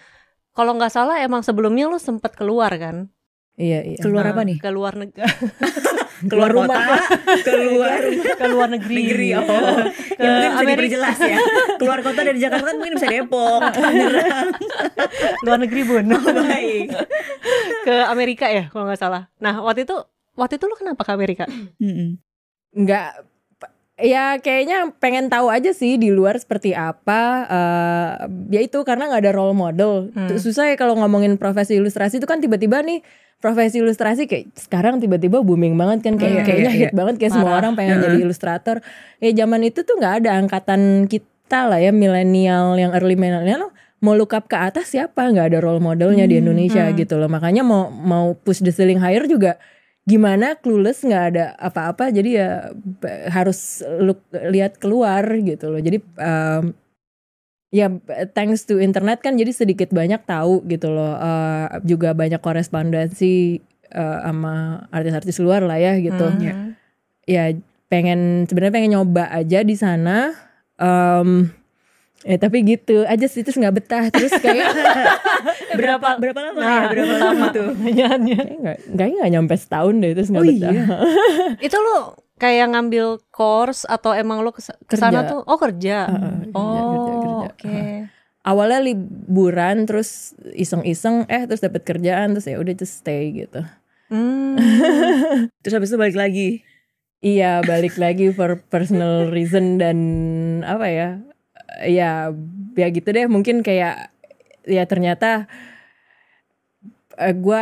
Kalau 0.58 0.74
nggak 0.74 0.90
salah 0.90 1.22
emang 1.22 1.40
sebelumnya 1.40 1.86
lu 1.86 1.96
sempet 1.96 2.34
keluar 2.34 2.74
kan? 2.74 3.06
iya 3.54 3.82
iya 3.84 3.98
Keluar 3.98 4.26
apa 4.28 4.42
nih? 4.42 4.58
Keluar 4.64 4.94
negeri, 4.94 5.22
Keluar 6.30 6.50
Keluar 6.50 6.66
kota, 6.66 6.98
keluar 7.44 8.00
keluar 8.34 8.68
negeri. 8.68 8.94
negeri. 9.00 9.28
Oh, 9.34 9.46
Ke 10.18 10.18
ya, 10.18 10.26
mungkin 10.26 10.50
bisa 10.50 10.58
Amerika. 10.58 10.74
diperjelas 10.82 11.18
ya. 11.20 11.38
Keluar 11.78 11.98
kota 12.02 12.20
dari 12.20 12.38
Jakarta 12.38 12.64
kan 12.64 12.76
mungkin 12.76 12.94
bisa 12.98 13.06
Depok. 13.06 13.62
Luar 15.42 15.58
negeri 15.58 15.80
bun. 15.84 16.06
Baik. 16.10 16.88
ke 17.80 17.94
Amerika 18.04 18.46
ya 18.46 18.66
kalau 18.68 18.84
nggak 18.84 18.98
salah. 18.98 19.30
Nah 19.38 19.62
waktu 19.62 19.86
itu 19.86 19.94
waktu 20.34 20.54
itu 20.54 20.64
lu 20.66 20.74
kenapa 20.74 21.02
ke 21.02 21.12
Amerika? 21.12 21.44
Mm-mm. 21.78 22.18
nggak 22.70 23.10
ya 23.98 24.38
kayaknya 24.38 24.94
pengen 24.96 25.26
tahu 25.26 25.46
aja 25.48 25.70
sih 25.70 25.94
di 25.94 26.08
luar 26.08 26.34
seperti 26.34 26.70
apa 26.70 27.20
eh 27.44 28.10
ya 28.48 28.60
itu 28.60 28.78
karena 28.80 29.06
nggak 29.06 29.22
ada 29.22 29.32
role 29.32 29.52
model 29.52 30.10
Hmm. 30.10 30.30
Susah 30.34 30.66
ya 30.66 30.74
kalau 30.74 30.94
ngomongin 30.94 31.34
profesi 31.34 31.74
ilustrasi 31.74 32.16
itu 32.16 32.24
kan 32.24 32.38
tiba-tiba 32.38 32.78
nih 32.80 33.02
profesi 33.36 33.78
ilustrasi 33.78 34.24
kayak 34.24 34.54
sekarang 34.56 34.98
tiba-tiba 34.98 35.38
booming 35.40 35.74
banget 35.74 36.02
kan 36.02 36.14
kayak 36.14 36.32
Iya, 36.32 36.42
kayaknya 36.44 36.70
iya, 36.70 36.80
hit 36.80 36.92
banget 36.92 37.14
kayak 37.16 37.32
semua 37.32 37.50
Parah. 37.52 37.60
orang 37.60 37.72
pengen 37.74 37.92
Heeh. 37.92 38.04
jadi 38.04 38.16
ilustrator 38.20 38.76
ya 39.16 39.30
zaman 39.36 39.60
itu 39.62 39.82
tuh 39.82 39.94
nggak 39.94 40.14
ada 40.16 40.30
angkatan 40.36 40.80
kita 41.04 41.60
lah 41.64 41.78
ya 41.78 41.90
milenial 41.90 42.74
yang 42.74 42.90
early 42.92 43.14
milenial 43.14 43.70
mau 43.98 44.14
look 44.14 44.30
up 44.30 44.46
ke 44.46 44.54
atas 44.54 44.90
siapa 44.90 45.22
nggak 45.24 45.50
ada 45.50 45.58
role 45.58 45.78
modelnya 45.78 46.22
di 46.24 46.38
Indonesia 46.38 46.82
Hmm. 46.84 46.94
gitu 46.94 47.14
loh 47.14 47.26
makanya 47.26 47.62
mau 47.62 47.90
mau 47.90 48.34
push 48.36 48.58
the 48.60 48.70
ceiling 48.70 48.98
higher 48.98 49.22
juga 49.24 49.58
gimana 50.08 50.56
clueless 50.56 51.04
nggak 51.04 51.24
ada 51.36 51.44
apa-apa 51.60 52.08
jadi 52.08 52.30
ya 52.32 52.48
harus 53.28 53.84
look 54.00 54.24
lihat 54.32 54.80
keluar 54.80 55.20
gitu 55.36 55.68
loh 55.68 55.76
jadi 55.76 56.00
um, 56.16 56.72
ya 57.68 57.92
thanks 58.32 58.64
to 58.64 58.80
internet 58.80 59.20
kan 59.20 59.36
jadi 59.36 59.52
sedikit 59.52 59.92
banyak 59.92 60.24
tahu 60.24 60.64
gitu 60.64 60.88
loh 60.88 61.12
Eh, 61.20 61.84
juga 61.84 62.16
banyak 62.16 62.40
korespondensi 62.40 63.60
eh, 63.92 64.18
sama 64.24 64.88
artis-artis 64.88 65.36
luar 65.38 65.60
lah 65.68 65.76
ya 65.76 66.00
gitu 66.00 66.24
Hmm. 66.24 66.40
Ya. 66.40 66.54
ya 67.28 67.44
pengen 67.92 68.48
sebenarnya 68.48 68.74
pengen 68.74 68.92
nyoba 68.96 69.28
aja 69.28 69.60
di 69.60 69.76
sana 69.76 70.32
Em, 70.78 71.50
Ya 72.20 72.34
tapi 72.36 72.62
gitu 72.62 73.02
aja 73.04 73.24
sih 73.24 73.40
terus 73.40 73.54
nggak 73.54 73.74
betah 73.76 74.04
terus 74.08 74.34
kayak 74.34 74.74
berapa 75.78 76.18
berapa 76.18 76.40
lama 76.42 76.58
Nah, 76.58 76.66
ya? 76.66 76.88
Berapa 76.90 77.14
lama 77.16 77.44
tuh? 77.48 77.68
Pertanyaannya. 77.72 78.36
kayak 78.36 78.58
nggak 78.58 78.78
nggak 78.90 79.06
nggak 79.12 79.30
nyampe 79.30 79.54
setahun 79.54 79.94
deh 79.96 80.12
terus 80.12 80.28
nggak 80.28 80.42
Oh 80.42 80.48
betah. 80.48 80.72
iya? 80.72 80.84
Itu 81.66 81.76
lu 81.76 81.96
kayak 82.34 82.66
ngambil 82.68 83.06
course 83.28 83.82
atau 83.84 84.12
emang 84.12 84.40
lu 84.40 84.50
kes- 84.50 84.74
ke 84.82 84.94
sana 84.94 85.22
Kerja. 85.22 85.30
tuh? 85.30 85.40
Oh 85.44 85.58
kerja. 85.58 85.98
Heeh, 86.06 86.34
kerja, 86.44 86.54
oh 86.54 86.90
kerja, 86.90 87.12
kerja. 87.14 87.46
oke. 87.46 87.78
Awalnya 88.40 88.80
liburan 88.82 89.76
terus 89.84 90.10
iseng-iseng 90.52 91.22
eh 91.26 91.44
terus 91.44 91.60
dapat 91.60 91.82
kerjaan 91.82 92.32
terus 92.32 92.46
ya 92.46 92.56
udah 92.56 92.74
just 92.74 92.98
stay 92.98 93.30
gitu. 93.36 93.60
Hmm. 94.08 94.56
Terus 95.60 95.74
habis 95.74 95.88
itu 95.88 95.96
balik 95.96 96.16
lagi. 96.16 96.64
Iya 97.18 97.60
balik 97.60 97.94
lagi 97.94 98.30
for 98.30 98.56
personal 98.64 99.28
reason 99.28 99.76
dan 99.76 99.98
apa 100.62 100.86
ya 100.88 101.08
ya 101.84 102.32
ya 102.74 102.86
gitu 102.88 103.08
deh 103.08 103.26
mungkin 103.26 103.60
kayak 103.60 104.10
ya 104.64 104.84
ternyata 104.84 105.46
eh, 107.16 107.32
gue 107.32 107.60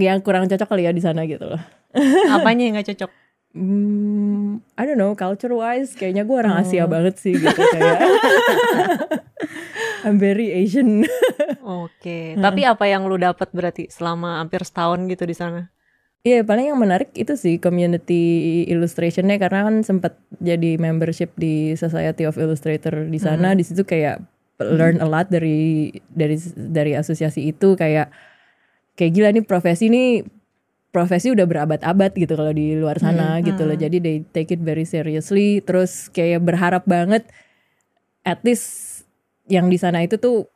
yang 0.00 0.20
kurang 0.20 0.46
cocok 0.46 0.66
kali 0.66 0.84
ya 0.84 0.92
di 0.92 1.00
sana 1.00 1.24
gitu 1.24 1.46
loh. 1.46 1.60
Apanya 2.34 2.66
yang 2.66 2.76
gak 2.76 2.90
cocok? 2.94 3.10
Hmm, 3.54 4.58
I 4.74 4.82
don't 4.82 4.98
know 4.98 5.14
culture 5.14 5.54
wise 5.54 5.94
kayaknya 5.94 6.26
gue 6.26 6.34
orang 6.34 6.58
Asia 6.58 6.84
Oh. 6.84 6.90
banget 6.90 7.14
sih 7.22 7.38
gitu 7.38 7.54
kayak 7.54 7.98
I'm 10.04 10.18
very 10.18 10.50
Asian. 10.52 11.06
Oke. 11.64 12.36
Tapi 12.36 12.60
apa 12.66 12.84
yang 12.84 13.06
lu 13.06 13.16
dapat 13.16 13.48
berarti 13.54 13.88
selama 13.88 14.42
hampir 14.42 14.60
setahun 14.60 15.00
gitu 15.06 15.24
di 15.24 15.32
sana? 15.32 15.70
Iya 16.24 16.40
paling 16.40 16.72
yang 16.72 16.80
menarik 16.80 17.12
itu 17.12 17.36
sih 17.36 17.60
community 17.60 18.64
illustrationnya 18.72 19.36
karena 19.36 19.68
kan 19.68 19.76
sempat 19.84 20.16
jadi 20.40 20.80
membership 20.80 21.36
di 21.36 21.76
Society 21.76 22.24
of 22.24 22.40
Illustrator 22.40 23.04
di 23.04 23.20
sana. 23.20 23.52
Di 23.52 23.60
situ 23.60 23.84
kayak 23.84 24.24
learn 24.56 25.04
a 25.04 25.08
lot 25.08 25.28
dari 25.28 25.92
dari 26.08 26.40
dari 26.56 26.96
asosiasi 26.96 27.52
itu. 27.52 27.76
Kayak 27.76 28.08
kayak 28.96 29.12
gila 29.12 29.28
nih 29.36 29.44
profesi 29.44 29.92
nih 29.92 30.24
profesi 30.96 31.28
udah 31.28 31.44
berabad-abad 31.44 32.16
gitu 32.16 32.32
kalau 32.40 32.56
di 32.56 32.72
luar 32.72 32.96
sana 32.96 33.44
gitu 33.44 33.68
loh. 33.68 33.76
Jadi 33.76 34.00
they 34.00 34.16
take 34.32 34.48
it 34.48 34.64
very 34.64 34.88
seriously. 34.88 35.60
Terus 35.60 36.08
kayak 36.08 36.40
berharap 36.40 36.88
banget 36.88 37.28
at 38.24 38.40
least 38.48 39.04
yang 39.52 39.68
di 39.68 39.76
sana 39.76 40.00
itu 40.00 40.16
tuh 40.16 40.48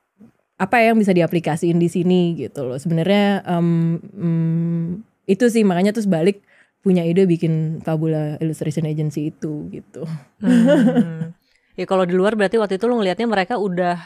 apa 0.56 0.80
yang 0.80 0.96
bisa 0.96 1.12
diaplikasiin 1.12 1.76
di 1.76 1.92
sini 1.92 2.40
gitu 2.40 2.64
loh. 2.64 2.80
Sebenarnya 2.80 3.44
em, 3.44 4.00
mm, 4.00 5.07
itu 5.28 5.44
sih 5.46 5.60
makanya 5.60 5.92
terus 5.92 6.08
balik 6.08 6.40
punya 6.78 7.04
ide 7.04 7.22
bikin 7.24 7.78
Fabula 7.80 8.38
Illustration 8.38 8.82
Agency 8.82 9.28
itu 9.28 9.68
gitu 9.68 10.08
Hmm. 10.40 11.36
ya 11.74 11.84
kalau 11.84 12.02
di 12.02 12.14
luar 12.14 12.32
berarti 12.32 12.56
waktu 12.56 12.74
itu 12.74 12.86
lu 12.86 12.96
ngelihatnya 12.96 13.26
mereka 13.26 13.54
udah 13.54 13.98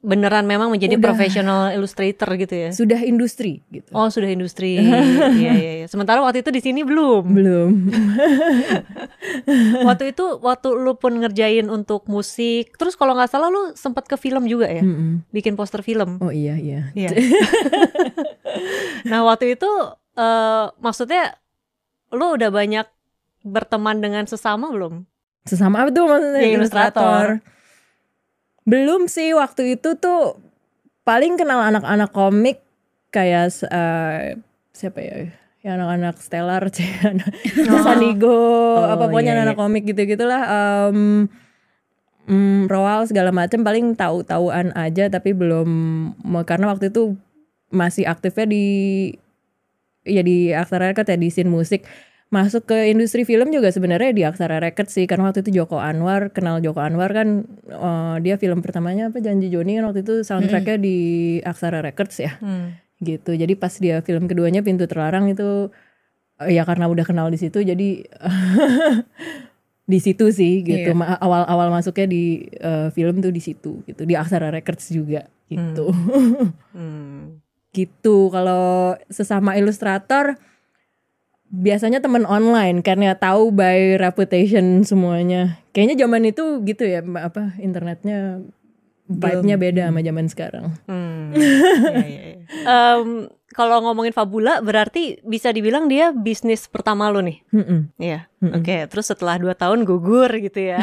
beneran 0.00 0.48
memang 0.48 0.72
menjadi 0.72 0.96
Udah. 0.96 1.06
professional 1.06 1.76
illustrator 1.76 2.32
gitu 2.34 2.54
ya? 2.56 2.70
sudah 2.72 3.00
industri 3.02 3.60
gitu 3.68 3.92
Oh 3.92 4.08
sudah 4.08 4.28
industri. 4.28 4.80
Iya 5.36 5.52
iya. 5.52 5.72
iya. 5.76 5.86
Sementara 5.86 6.20
waktu 6.20 6.40
itu 6.40 6.48
di 6.48 6.56
sini 6.58 6.80
belum. 6.80 7.20
belum 7.28 7.70
Waktu 9.84 10.04
itu 10.10 10.40
waktu 10.40 10.68
lu 10.72 10.96
pun 10.96 11.20
ngerjain 11.20 11.68
untuk 11.68 12.08
musik. 12.08 12.72
Terus 12.76 12.96
kalau 12.96 13.12
nggak 13.12 13.28
salah 13.28 13.48
lu 13.48 13.76
sempat 13.76 14.08
ke 14.08 14.16
film 14.16 14.48
juga 14.48 14.66
ya? 14.66 14.80
Mm-mm. 14.80 15.20
Bikin 15.28 15.52
poster 15.52 15.84
film. 15.84 16.16
oh 16.18 16.32
iya 16.32 16.56
iya 16.56 16.96
Iya. 16.96 17.10
nah 19.04 19.20
waktu 19.22 19.52
itu 19.52 19.68
eh 20.20 20.64
maksudnya 20.78 21.40
lu 22.12 22.36
udah 22.36 22.52
banyak 22.52 22.84
berteman 23.40 23.98
dengan 23.98 24.28
sesama 24.28 24.68
belum? 24.68 25.08
sesama 25.40 25.80
apa 25.80 25.90
tuh 25.90 26.04
maksudnya 26.04 26.40
Ya, 26.44 26.52
ilustrator. 26.52 27.40
belum 28.62 29.08
sih 29.08 29.32
waktu 29.32 29.80
itu 29.80 29.96
tuh 29.96 30.36
paling 31.02 31.40
kenal 31.40 31.64
anak-anak 31.64 32.12
komik 32.12 32.60
kayak 33.08 33.48
eh, 33.64 34.36
siapa 34.70 35.00
ya 35.00 35.16
ya 35.60 35.70
anak-anak 35.74 36.20
Stellar 36.20 36.62
Oh. 36.70 37.80
Sanigo 37.80 38.36
Oh, 38.76 38.84
apa 38.86 39.08
pokoknya 39.08 39.32
iya, 39.32 39.42
anak 39.44 39.56
komik 39.56 39.88
gitu 39.88 40.04
gitulah 40.04 40.44
um, 40.92 41.24
mm, 42.24 42.68
Roal 42.68 43.08
segala 43.08 43.32
macam 43.32 43.64
paling 43.64 43.96
tahu-tahuan 43.96 44.76
aja 44.76 45.08
tapi 45.08 45.32
belum 45.32 45.68
karena 46.44 46.68
waktu 46.68 46.92
itu 46.92 47.16
masih 47.72 48.04
aktifnya 48.04 48.44
di 48.44 48.64
ya 50.02 50.22
di 50.22 50.50
Aksara 50.50 50.90
Record 50.90 51.08
ya 51.08 51.18
di 51.20 51.28
scene 51.28 51.52
musik 51.52 51.84
masuk 52.30 52.70
ke 52.70 52.94
industri 52.94 53.26
film 53.26 53.50
juga 53.50 53.74
sebenarnya 53.74 54.14
di 54.14 54.22
Aksara 54.22 54.62
Record 54.62 54.86
sih 54.86 55.02
karena 55.10 55.34
waktu 55.34 55.42
itu 55.42 55.50
Joko 55.50 55.82
Anwar 55.82 56.30
kenal 56.30 56.62
Joko 56.62 56.78
Anwar 56.78 57.10
kan 57.10 57.42
eh, 57.66 58.16
dia 58.22 58.38
film 58.38 58.62
pertamanya 58.62 59.10
apa 59.10 59.18
Janji 59.18 59.50
Joni 59.50 59.74
kan 59.74 59.90
waktu 59.90 60.06
itu 60.06 60.22
soundtracknya 60.22 60.78
di 60.78 60.96
Aksara 61.42 61.82
Records 61.82 62.16
ya. 62.22 62.38
Hmm. 62.38 62.78
gitu. 63.00 63.32
Jadi 63.34 63.56
pas 63.56 63.72
dia 63.74 63.98
film 64.04 64.28
keduanya 64.28 64.62
Pintu 64.62 64.86
Terlarang 64.86 65.26
itu 65.26 65.74
eh, 66.38 66.54
ya 66.54 66.62
karena 66.62 66.86
udah 66.86 67.02
kenal 67.02 67.26
di 67.34 67.40
situ 67.40 67.58
jadi 67.66 68.06
di 69.90 69.98
situ 69.98 70.30
sih 70.30 70.62
gitu. 70.62 70.94
Ma- 70.94 71.18
awal-awal 71.18 71.74
masuknya 71.74 72.06
di 72.06 72.46
eh, 72.46 72.94
film 72.94 73.18
tuh 73.18 73.34
di 73.34 73.42
situ 73.42 73.82
gitu. 73.90 74.06
Di 74.06 74.14
Aksara 74.14 74.54
Records 74.54 74.86
juga 74.94 75.26
gitu. 75.50 75.90
Hmm. 76.78 77.42
gitu 77.70 78.28
kalau 78.34 78.98
sesama 79.06 79.54
ilustrator 79.54 80.34
biasanya 81.50 81.98
teman 81.98 82.22
online 82.26 82.82
karena 82.82 83.18
tahu 83.18 83.50
by 83.50 83.98
reputation 83.98 84.86
semuanya 84.86 85.58
kayaknya 85.74 86.06
zaman 86.06 86.30
itu 86.30 86.62
gitu 86.62 86.86
ya 86.86 87.02
apa 87.02 87.58
internetnya 87.58 88.38
vibe-nya 89.10 89.58
beda 89.58 89.90
sama 89.90 90.00
zaman 90.06 90.26
sekarang 90.30 90.66
Hmm. 90.86 91.34
Iya, 91.34 92.06
iya, 92.06 92.22
iya. 92.22 92.36
Em, 92.66 93.26
kalau 93.50 93.82
ngomongin 93.82 94.14
Fabula 94.14 94.62
berarti 94.62 95.18
bisa 95.26 95.50
dibilang 95.50 95.90
dia 95.90 96.14
bisnis 96.14 96.70
pertama 96.70 97.10
lo 97.10 97.18
nih. 97.18 97.42
Iya. 97.98 98.30
Mm-mm. 98.38 98.62
Oke, 98.62 98.86
terus 98.86 99.10
setelah 99.10 99.38
dua 99.42 99.58
tahun 99.58 99.82
gugur 99.82 100.30
gitu 100.38 100.58
ya. 100.70 100.78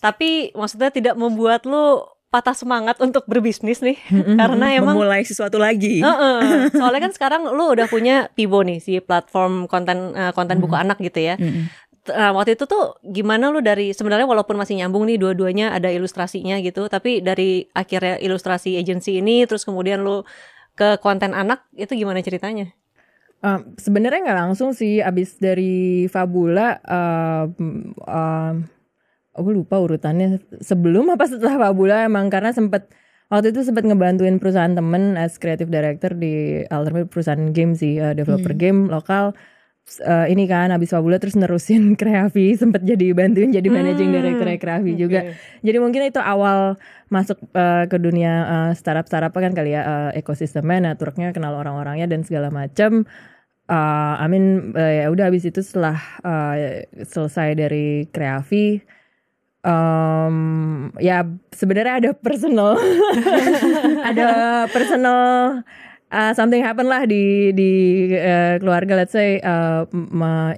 Tapi 0.00 0.52
maksudnya 0.56 0.88
tidak 0.88 1.20
membuat 1.20 1.68
lo 1.68 2.17
patah 2.28 2.52
semangat 2.52 3.00
untuk 3.00 3.24
berbisnis 3.24 3.80
nih. 3.80 3.96
Karena 4.36 4.76
emang 4.76 4.96
Memulai 4.96 5.24
sesuatu 5.24 5.56
lagi. 5.56 6.04
Heeh. 6.04 6.68
soalnya 6.78 7.08
kan 7.08 7.12
sekarang 7.16 7.42
lo 7.48 7.72
udah 7.72 7.88
punya 7.88 8.28
Pibo 8.36 8.60
nih 8.60 8.84
si 8.84 9.00
platform 9.00 9.64
konten 9.64 10.12
eh, 10.12 10.32
konten 10.36 10.60
buku 10.60 10.76
anak 10.76 11.00
gitu 11.00 11.24
ya. 11.24 11.36
Mm-mm. 11.40 11.68
T- 12.04 12.14
Nah, 12.14 12.32
waktu 12.32 12.56
itu 12.56 12.64
tuh 12.64 12.96
gimana 13.04 13.52
lu 13.52 13.60
dari 13.60 13.92
sebenarnya 13.92 14.24
walaupun 14.24 14.56
masih 14.56 14.80
nyambung 14.80 15.04
nih 15.04 15.20
dua-duanya 15.20 15.76
ada 15.76 15.92
ilustrasinya 15.92 16.56
gitu, 16.64 16.88
tapi 16.88 17.20
dari 17.20 17.68
akhirnya 17.76 18.16
ilustrasi 18.16 18.80
agency 18.80 19.20
ini 19.20 19.44
terus 19.44 19.68
kemudian 19.68 20.00
lu 20.00 20.24
ke 20.72 20.96
konten 21.04 21.36
anak 21.36 21.68
itu 21.76 21.92
gimana 21.92 22.24
ceritanya? 22.24 22.72
Um, 23.44 23.76
sebenarnya 23.76 24.24
nggak 24.24 24.40
langsung 24.40 24.72
sih 24.72 24.98
abis 25.04 25.36
dari 25.36 26.08
Fabula 26.10 26.80
um, 26.82 27.92
um, 28.02 28.54
aku 29.38 29.50
lupa 29.54 29.78
urutannya. 29.78 30.42
Sebelum 30.60 31.08
apa 31.14 31.24
setelah 31.30 31.56
Fabula 31.56 32.04
emang 32.04 32.26
karena 32.28 32.50
sempet 32.50 32.90
waktu 33.30 33.52
itu 33.54 33.60
sempat 33.62 33.84
ngebantuin 33.86 34.36
perusahaan 34.42 34.72
temen 34.72 35.14
as 35.14 35.38
creative 35.38 35.70
director 35.70 36.12
di 36.12 36.64
alternative 36.66 37.08
perusahaan 37.12 37.54
game 37.54 37.72
sih 37.78 37.96
uh, 38.02 38.12
developer 38.12 38.52
game 38.52 38.90
lokal. 38.90 39.32
Uh, 40.04 40.28
ini 40.28 40.44
kan 40.44 40.68
abis 40.68 40.92
Fabula 40.92 41.16
terus 41.16 41.32
nerusin 41.32 41.94
Kreavi 42.00 42.52
sempet 42.60 42.84
jadi 42.84 43.16
bantuin 43.16 43.48
jadi 43.48 43.72
managing 43.72 44.12
Hmm, 44.12 44.16
director 44.20 44.48
Kreavi 44.60 44.92
juga. 45.00 45.24
Oke. 45.24 45.32
jadi 45.64 45.78
mungkin 45.80 46.02
itu 46.12 46.20
awal 46.20 46.76
masuk 47.08 47.40
uh, 47.56 47.88
ke 47.88 47.96
dunia 47.96 48.32
uh, 48.44 48.70
startup 48.76 49.08
startup 49.08 49.32
kan 49.32 49.56
kali 49.56 49.72
ya 49.72 49.80
uh, 49.88 50.10
ekosistemnya, 50.12 50.92
networknya, 50.92 51.32
kenal 51.32 51.56
orang-orangnya 51.56 52.04
dan 52.04 52.20
segala 52.20 52.52
macam. 52.52 53.08
Uh, 53.68 54.16
I 54.20 54.26
mean 54.28 54.72
uh, 54.76 54.92
ya 55.04 55.06
udah 55.12 55.28
habis 55.28 55.44
itu 55.44 55.60
setelah 55.60 55.96
uh, 56.20 56.84
selesai 57.04 57.56
dari 57.56 58.08
Kreavi, 58.08 58.80
um, 59.62 60.36
ya 60.98 61.26
sebenarnya 61.54 61.94
ada 62.04 62.10
personal, 62.14 62.78
ada 64.10 64.28
personal 64.70 65.62
uh, 66.12 66.32
something 66.34 66.64
happen 66.64 66.88
lah 66.88 67.04
di 67.04 67.52
di 67.54 67.70
uh, 68.16 68.60
keluarga. 68.60 69.04
Let's 69.04 69.14
say 69.14 69.40
uh, 69.40 69.84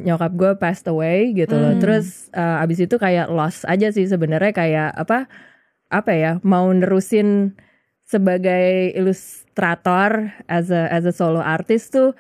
nyokap 0.01 0.33
gue 0.35 0.53
passed 0.59 0.87
away 0.91 1.35
gitu 1.35 1.55
loh. 1.55 1.77
Hmm. 1.77 1.83
terus 1.83 2.31
uh, 2.35 2.63
abis 2.63 2.87
itu 2.87 2.97
kayak 2.97 3.31
loss 3.31 3.67
aja 3.67 3.91
sih 3.91 4.07
sebenarnya. 4.07 4.53
Kayak 4.55 4.91
apa 4.97 5.27
apa 5.91 6.13
ya 6.15 6.33
mau 6.47 6.71
nerusin 6.71 7.59
sebagai 8.07 8.91
ilustrator 8.99 10.35
as 10.51 10.71
a 10.71 10.91
as 10.91 11.07
a 11.07 11.15
solo 11.15 11.39
artist 11.39 11.95
tuh 11.95 12.15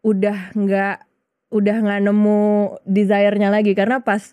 udah 0.00 0.56
nggak 0.56 1.04
udah 1.52 1.76
nggak 1.84 2.00
nemu 2.04 2.76
desire-nya 2.84 3.48
lagi. 3.52 3.72
Karena 3.72 4.00
pas 4.04 4.32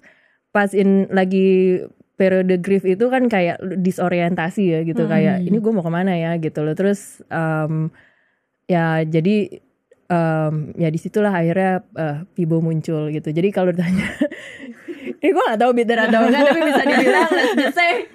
pas 0.56 0.72
in 0.72 1.12
lagi 1.12 1.84
periode 2.16 2.64
grief 2.64 2.88
itu 2.88 3.12
kan 3.12 3.28
kayak 3.28 3.60
disorientasi 3.60 4.64
ya 4.72 4.80
gitu 4.88 5.04
Hmm. 5.04 5.12
kayak 5.12 5.36
ini 5.44 5.58
gue 5.60 5.72
mau 5.76 5.84
ke 5.84 5.92
mana 5.92 6.16
ya 6.16 6.40
gitu 6.40 6.64
loh 6.64 6.72
terus 6.72 7.20
um, 7.28 7.92
ya 8.72 9.04
jadi 9.04 9.60
um, 10.08 10.72
ya 10.80 10.88
di 10.88 10.96
situlah 10.96 11.36
akhirnya 11.36 11.84
uh, 12.00 12.24
Pibo 12.32 12.64
muncul 12.64 13.12
gitu 13.12 13.36
jadi 13.36 13.52
kalau 13.52 13.76
ditanya 13.76 14.16
ini 15.20 15.30
gue 15.36 15.44
gak 15.44 15.60
tahu 15.60 15.72
bitter 15.76 16.00
atau 16.08 16.24
enggak 16.24 16.42
tapi 16.48 16.62
bisa 16.64 16.84
dibilang 16.88 17.30
let's 17.36 17.56
just 17.60 17.76
say 17.76 18.08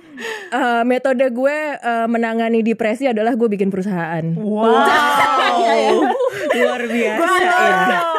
eh, 0.51 0.83
metode 0.85 1.25
gue 1.33 1.59
eh, 1.77 2.07
menangani 2.09 2.61
depresi 2.61 3.09
adalah 3.09 3.33
gue 3.37 3.49
bikin 3.49 3.73
perusahaan. 3.73 4.25
Wow. 4.37 4.69
Luar 6.61 6.83
biasa 6.85 7.35
ya. 7.41 8.10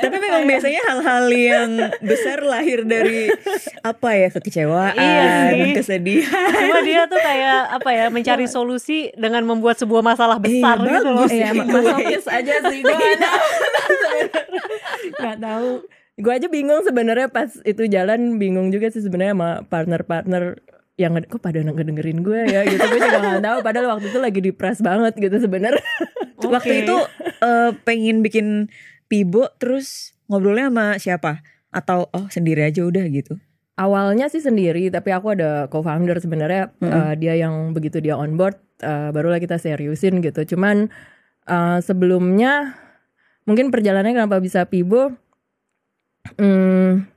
Tapi 0.00 0.16
memang 0.16 0.42
biasanya 0.44 0.80
hal-hal 0.88 1.24
yang 1.28 1.70
besar 2.00 2.40
lahir 2.42 2.82
dari 2.82 3.28
apa 3.80 4.08
ya 4.12 4.28
kekecewaan, 4.30 4.96
Iya 4.96 5.24
sih. 5.52 5.72
kesedihan. 5.76 6.50
Cuma 6.56 6.78
dia 6.80 7.04
tuh 7.04 7.20
kayak 7.20 7.60
apa 7.76 7.90
ya 7.90 8.06
mencari 8.08 8.44
solusi 8.44 9.12
dengan 9.14 9.44
membuat 9.44 9.76
sebuah 9.76 10.00
masalah 10.00 10.36
besar 10.36 10.80
Iya, 10.80 10.88
gitu 10.96 11.08
loh. 11.10 11.26
Iya, 11.26 11.48
Iya, 11.52 11.64
masokis 11.64 12.24
aja 12.26 12.54
sih 12.66 12.78
gue 12.80 12.90
nggak 12.90 13.18
tahu. 13.18 13.46
Nggak 15.20 15.38
tahu. 15.38 15.70
Gue 16.20 16.32
aja 16.36 16.48
bingung 16.48 16.80
sebenarnya 16.82 17.28
pas 17.28 17.48
itu 17.62 17.82
jalan 17.86 18.36
bingung 18.36 18.68
juga 18.68 18.92
sih 18.92 19.00
sebenarnya 19.00 19.32
sama 19.32 19.50
partner-partner 19.64 20.60
yang 21.00 21.16
kok 21.24 21.40
pada 21.40 21.64
ngedengerin 21.64 22.20
gue 22.20 22.40
ya 22.44 22.60
gitu. 22.68 22.80
Gue 22.84 23.00
juga 23.00 23.18
nggak 23.18 23.40
tahu. 23.42 23.58
Padahal 23.64 23.86
waktu 23.96 24.06
itu 24.12 24.18
lagi 24.20 24.40
depres 24.40 24.78
banget 24.80 25.16
gitu 25.16 25.36
sebenarnya. 25.40 25.80
Waktu 26.40 26.84
itu 26.84 26.96
eh, 27.40 27.70
pengen 27.84 28.20
bikin 28.20 28.68
pibo 29.10 29.50
terus 29.58 30.14
ngobrolnya 30.30 30.70
sama 30.70 30.86
siapa? 31.02 31.32
Atau 31.74 32.06
oh 32.14 32.26
sendiri 32.30 32.62
aja 32.62 32.86
udah 32.86 33.04
gitu. 33.10 33.34
awalnya 33.80 34.28
sih 34.28 34.44
sendiri 34.44 34.92
tapi 34.92 35.08
aku 35.08 35.32
ada 35.32 35.64
co-founder 35.72 36.20
sebenarnya 36.20 36.68
eh, 36.84 37.12
dia 37.16 37.32
yang 37.40 37.72
begitu 37.72 37.96
dia 38.04 38.12
on 38.12 38.36
board 38.36 38.60
eh, 38.84 39.08
barulah 39.08 39.40
kita 39.40 39.56
seriusin 39.56 40.20
gitu 40.20 40.44
cuman 40.52 40.92
eh, 41.48 41.78
sebelumnya 41.80 42.76
mungkin 43.48 43.72
perjalanannya 43.72 44.20
kenapa 44.20 44.36
bisa 44.36 44.68
pibo 44.68 45.16
hmm, 46.36 47.08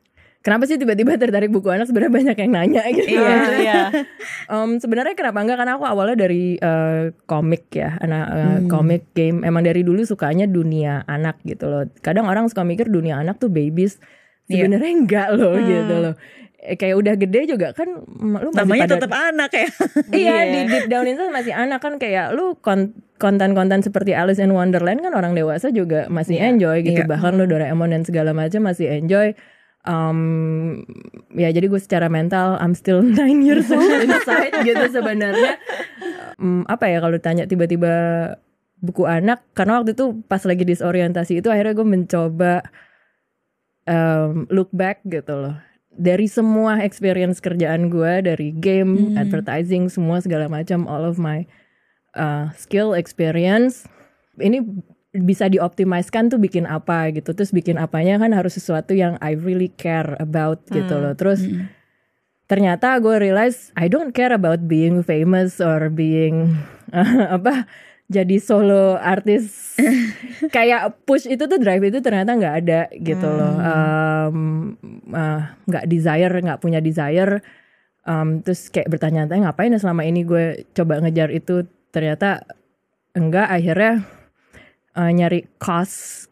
kenapa 0.44 0.64
sih 0.64 0.76
tiba-tiba 0.76 1.16
tertarik 1.16 1.48
buku 1.48 1.66
anak 1.68 1.88
sebenarnya 1.88 2.14
banyak 2.14 2.38
yang 2.38 2.52
nanya 2.52 2.84
gitu 2.92 3.16
Iya, 3.16 3.36
iya. 3.58 3.82
Em, 4.54 4.76
sebenarnya 4.76 5.14
kenapa 5.14 5.40
enggak 5.40 5.58
karena 5.58 5.74
aku 5.74 5.86
awalnya 5.86 6.18
dari 6.18 6.56
eh, 6.56 7.16
komik 7.24 7.72
ya 7.72 7.96
anak 7.98 8.26
eh, 8.30 8.42
Hmm. 8.44 8.68
komik 8.68 9.04
game 9.12 9.42
emang 9.42 9.64
dari 9.64 9.82
dulu 9.82 10.04
sukanya 10.04 10.44
dunia 10.46 11.02
anak 11.06 11.40
gitu 11.42 11.66
loh 11.66 11.84
kadang 12.00 12.28
orang 12.28 12.46
suka 12.46 12.62
mikir 12.62 12.88
dunia 12.88 13.18
anak 13.18 13.38
tuh 13.38 13.48
babies 13.48 13.98
Iya. 14.44 14.68
sebenarnya 14.68 14.92
enggak 14.94 15.28
loh 15.34 15.56
Hmm. 15.56 15.66
gitu 15.66 15.96
loh 16.02 16.16
Eh, 16.60 16.76
kayak 16.76 16.96
udah 16.96 17.16
gede 17.18 17.44
juga 17.46 17.72
kan 17.72 17.92
lu 17.92 18.08
masih 18.48 18.56
Namanya 18.56 18.82
pada 18.82 18.96
tetap 18.96 19.12
anak 19.12 19.52
ya. 19.52 19.68
iya 20.12 20.36
Iya. 20.40 20.44
di 20.46 20.60
deep 20.66 20.86
down 20.88 21.04
itu 21.06 21.24
masih 21.30 21.52
anak 21.52 21.80
kan 21.80 21.96
kayak 21.98 22.32
lu 22.32 22.56
kon- 22.58 22.92
konten-konten 23.18 23.80
seperti 23.80 24.12
Alice 24.12 24.40
in 24.40 24.48
Wonderland 24.50 25.00
kan 25.00 25.12
orang 25.12 25.32
dewasa 25.32 25.72
juga 25.72 26.08
masih 26.08 26.36
Iya, 26.36 26.48
enjoy 26.50 26.78
gitu 26.82 27.00
iya. 27.00 27.08
bahkan 27.10 27.36
lu 27.36 27.44
Doraemon 27.46 27.92
dan 27.92 28.04
segala 28.04 28.32
macam 28.32 28.64
masih 28.64 28.88
enjoy 28.90 29.36
um, 29.84 30.84
ya 31.34 31.50
jadi 31.52 31.68
gue 31.68 31.82
secara 31.82 32.08
mental 32.08 32.60
I'm 32.60 32.76
still 32.76 33.04
nine 33.20 33.44
years 33.44 33.72
old 33.72 33.88
inside 34.06 34.54
gitu 34.64 34.86
sebenarnya 34.92 35.60
Um, 36.34 36.66
apa 36.66 36.90
ya 36.90 36.98
kalau 36.98 37.16
tanya 37.22 37.46
tiba-tiba 37.46 37.94
buku 38.82 39.06
anak 39.06 39.46
karena 39.54 39.80
waktu 39.80 39.94
itu 39.96 40.18
pas 40.26 40.42
lagi 40.44 40.66
disorientasi 40.66 41.40
itu 41.40 41.48
akhirnya 41.48 41.78
gue 41.78 41.88
mencoba 41.88 42.54
um, 43.88 44.50
look 44.50 44.68
back 44.74 45.06
gitu 45.08 45.30
loh 45.30 45.56
dari 45.94 46.26
semua 46.26 46.82
experience 46.82 47.38
kerjaan 47.38 47.94
gue 47.94 48.26
dari 48.26 48.50
game, 48.50 49.14
Hmm. 49.14 49.22
advertising, 49.22 49.94
semua 49.94 50.20
segala 50.26 50.50
macam, 50.50 50.90
all 50.90 51.06
of 51.06 51.22
my 51.22 51.46
uh, 52.18 52.50
skill 52.58 52.98
experience 52.98 53.86
ini 54.42 54.66
bisa 55.14 55.46
dioptimiskan 55.46 56.34
tuh 56.34 56.42
bikin 56.42 56.66
apa 56.66 57.14
gitu. 57.14 57.32
Terus 57.32 57.54
bikin 57.54 57.78
apanya 57.78 58.18
kan 58.18 58.34
harus 58.34 58.58
sesuatu 58.58 58.98
yang 58.98 59.22
I 59.22 59.38
really 59.38 59.70
care 59.70 60.18
about 60.18 60.66
gitu 60.68 60.90
Hmm. 60.98 61.04
loh. 61.06 61.14
Terus 61.14 61.46
Mm. 61.46 61.70
ternyata 62.44 62.98
gue 63.00 63.16
realize 63.18 63.72
I 63.74 63.88
don't 63.88 64.12
care 64.12 64.34
about 64.34 64.66
being 64.66 65.02
famous 65.02 65.58
or 65.64 65.88
being 65.88 66.54
apa 67.40 67.66
jadi 68.12 68.36
solo 68.38 69.00
artis 69.00 69.74
kayak 70.56 71.08
push 71.08 71.26
itu 71.26 71.48
tuh 71.48 71.58
drive 71.58 71.82
itu 71.88 72.04
ternyata 72.04 72.36
nggak 72.36 72.56
ada 72.62 72.82
gitu 72.94 73.26
loh 73.26 73.54
Um, 73.58 74.38
uh, 75.10 75.56
nggak 75.66 75.88
desire 75.88 76.36
nggak 76.36 76.62
punya 76.62 76.84
desire 76.84 77.42
Um, 78.04 78.44
terus 78.44 78.68
kayak 78.68 78.92
bertanya-tanya 78.92 79.48
ngapain 79.48 79.72
ya 79.72 79.80
selama 79.80 80.04
ini 80.04 80.28
gue 80.28 80.68
coba 80.76 81.00
ngejar 81.00 81.32
itu 81.32 81.64
ternyata 81.88 82.44
enggak 83.16 83.48
akhirnya 83.48 84.04
uh, 84.94 85.10
nyari 85.10 85.46
cost 85.58 86.28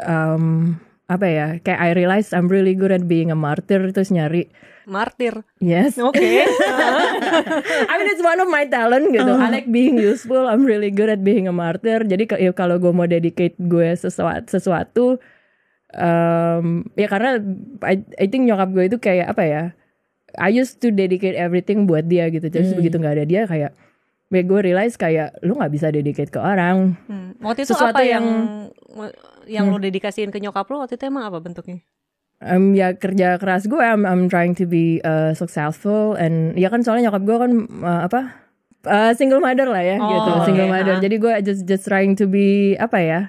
um, 0.00 0.76
apa 1.08 1.26
ya 1.26 1.46
kayak 1.58 1.80
I 1.80 1.90
realize 1.96 2.32
I'm 2.32 2.46
really 2.46 2.76
good 2.76 2.92
at 2.92 3.08
being 3.08 3.32
a 3.32 3.38
martyr 3.38 3.88
terus 3.90 4.12
nyari 4.12 4.48
Martir. 4.88 5.44
yes 5.60 6.00
Oke. 6.08 6.16
I 6.16 7.94
mean 7.96 8.08
it's 8.08 8.24
one 8.24 8.40
of 8.40 8.48
my 8.48 8.64
talent 8.64 9.12
gitu. 9.12 9.28
I 9.28 9.52
like 9.52 9.68
being 9.68 10.00
useful. 10.00 10.48
I'm 10.48 10.64
really 10.64 10.88
good 10.88 11.12
at 11.12 11.20
being 11.20 11.44
a 11.44 11.52
martyr. 11.52 12.00
Jadi 12.04 12.24
ya 12.40 12.56
kalau 12.56 12.80
gue 12.80 12.88
mau 12.88 13.04
dedicate 13.04 13.52
gue 13.60 13.92
sesuatu, 13.92 14.48
sesuatu 14.48 15.20
um, 15.92 16.88
ya 16.96 17.04
karena 17.04 17.36
I, 17.84 18.00
I 18.16 18.26
think 18.32 18.48
nyokap 18.48 18.72
gue 18.72 18.84
itu 18.88 18.96
kayak 18.96 19.36
apa 19.36 19.44
ya? 19.44 19.62
I 20.36 20.52
used 20.52 20.80
to 20.80 20.88
dedicate 20.88 21.36
everything 21.36 21.84
buat 21.84 22.08
dia 22.08 22.28
gitu. 22.28 22.48
Terus 22.48 22.72
Hmm. 22.72 22.80
begitu 22.80 22.96
nggak 22.96 23.14
ada 23.20 23.24
dia 23.24 23.44
kayak 23.44 23.72
ya 24.28 24.42
gue 24.42 24.60
realize 24.62 24.94
kayak 24.94 25.40
lu 25.40 25.56
nggak 25.56 25.72
bisa 25.72 25.88
dedicate 25.88 26.28
ke 26.28 26.36
orang. 26.36 26.96
Hmm. 27.06 27.32
Waktu 27.40 27.64
itu 27.64 27.72
Sesuatu 27.72 27.96
apa 27.96 28.04
yang 28.04 28.24
yang- 28.88 29.14
yang 29.48 29.64
lo 29.68 29.78
dedikasiin 29.78 30.28
ke 30.28 30.38
nyokap 30.38 30.68
lo 30.68 30.84
waktu 30.84 30.96
itu 30.96 31.08
emang 31.08 31.24
apa 31.24 31.40
bentuknya? 31.40 31.80
um, 32.38 32.70
ya 32.70 32.94
kerja 32.94 33.34
keras 33.34 33.66
gue 33.66 33.80
I'm, 33.80 34.06
I'm 34.06 34.28
trying 34.28 34.54
to 34.56 34.64
be 34.64 35.02
uh, 35.02 35.34
successful 35.34 36.14
and 36.14 36.54
ya 36.54 36.68
kan 36.68 36.86
soalnya 36.86 37.10
nyokap 37.10 37.22
gue 37.26 37.36
kan 37.36 37.52
uh, 37.82 38.00
apa 38.06 38.20
uh, 38.86 39.10
single 39.10 39.42
mother 39.42 39.66
lah 39.66 39.82
ya 39.82 39.98
Oh, 39.98 40.06
gitu 40.06 40.30
single 40.46 40.70
mother 40.70 40.96
ha. 40.96 41.02
jadi 41.02 41.16
gue 41.18 41.32
just 41.42 41.66
just 41.66 41.82
trying 41.82 42.14
to 42.14 42.30
be 42.30 42.78
apa 42.78 42.98
ya 43.02 43.20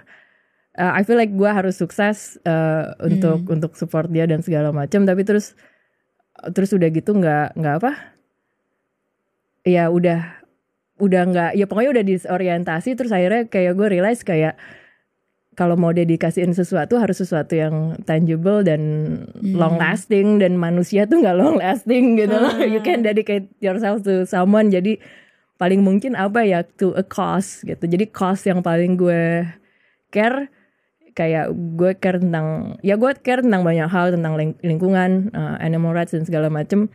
uh, 0.78 0.94
I 0.94 1.02
feel 1.02 1.18
like 1.18 1.34
gue 1.34 1.50
harus 1.50 1.82
sukses 1.82 2.38
uh, 2.46 2.94
untuk 3.02 3.50
untuk 3.50 3.74
support 3.74 4.14
dia 4.14 4.30
dan 4.30 4.46
segala 4.46 4.70
macam 4.70 5.10
tapi 5.10 5.26
terus 5.26 5.58
terus 6.54 6.70
udah 6.70 6.88
gitu 6.88 7.10
nggak 7.12 7.58
nggak 7.58 7.76
apa 7.82 7.92
ya 9.66 9.90
udah 9.90 10.39
udah 11.00 11.22
nggak 11.32 11.52
ya 11.56 11.66
pokoknya 11.66 11.92
udah 12.00 12.06
disorientasi 12.06 12.94
terus 13.00 13.12
akhirnya 13.16 13.48
kayak 13.48 13.74
gue 13.80 13.88
realize 13.88 14.22
kayak 14.22 14.60
kalau 15.60 15.76
mau 15.76 15.92
dedikasiin 15.92 16.56
sesuatu 16.56 16.96
harus 16.96 17.20
sesuatu 17.20 17.52
yang 17.52 18.00
tangible 18.08 18.64
dan 18.64 18.80
long 19.44 19.76
lasting 19.76 20.40
dan 20.40 20.56
manusia 20.56 21.04
tuh 21.04 21.20
nggak 21.20 21.36
long 21.36 21.60
lasting 21.60 22.16
gitu 22.16 22.32
loh. 22.32 22.56
You 22.64 22.80
can 22.80 23.04
dedicate 23.04 23.52
yourself 23.60 24.08
to 24.08 24.24
someone. 24.24 24.72
Jadi 24.72 25.04
paling 25.60 25.84
mungkin 25.84 26.16
apa 26.16 26.48
ya 26.48 26.64
to 26.80 26.96
a 26.96 27.04
cause 27.04 27.60
gitu. 27.68 27.84
Jadi 27.84 28.08
cause 28.08 28.48
yang 28.48 28.64
paling 28.64 28.96
gue 28.96 29.52
care 30.16 30.48
kayak 31.12 31.52
gue 31.76 31.92
care 32.00 32.24
tentang 32.24 32.80
ya 32.80 32.96
gue 32.96 33.12
care 33.20 33.44
tentang 33.44 33.68
banyak 33.68 33.92
hal 33.92 34.16
tentang 34.16 34.40
ling- 34.40 34.60
lingkungan, 34.64 35.28
uh, 35.36 35.60
animal 35.60 35.92
rights 35.92 36.16
dan 36.16 36.24
segala 36.24 36.48
macem. 36.48 36.88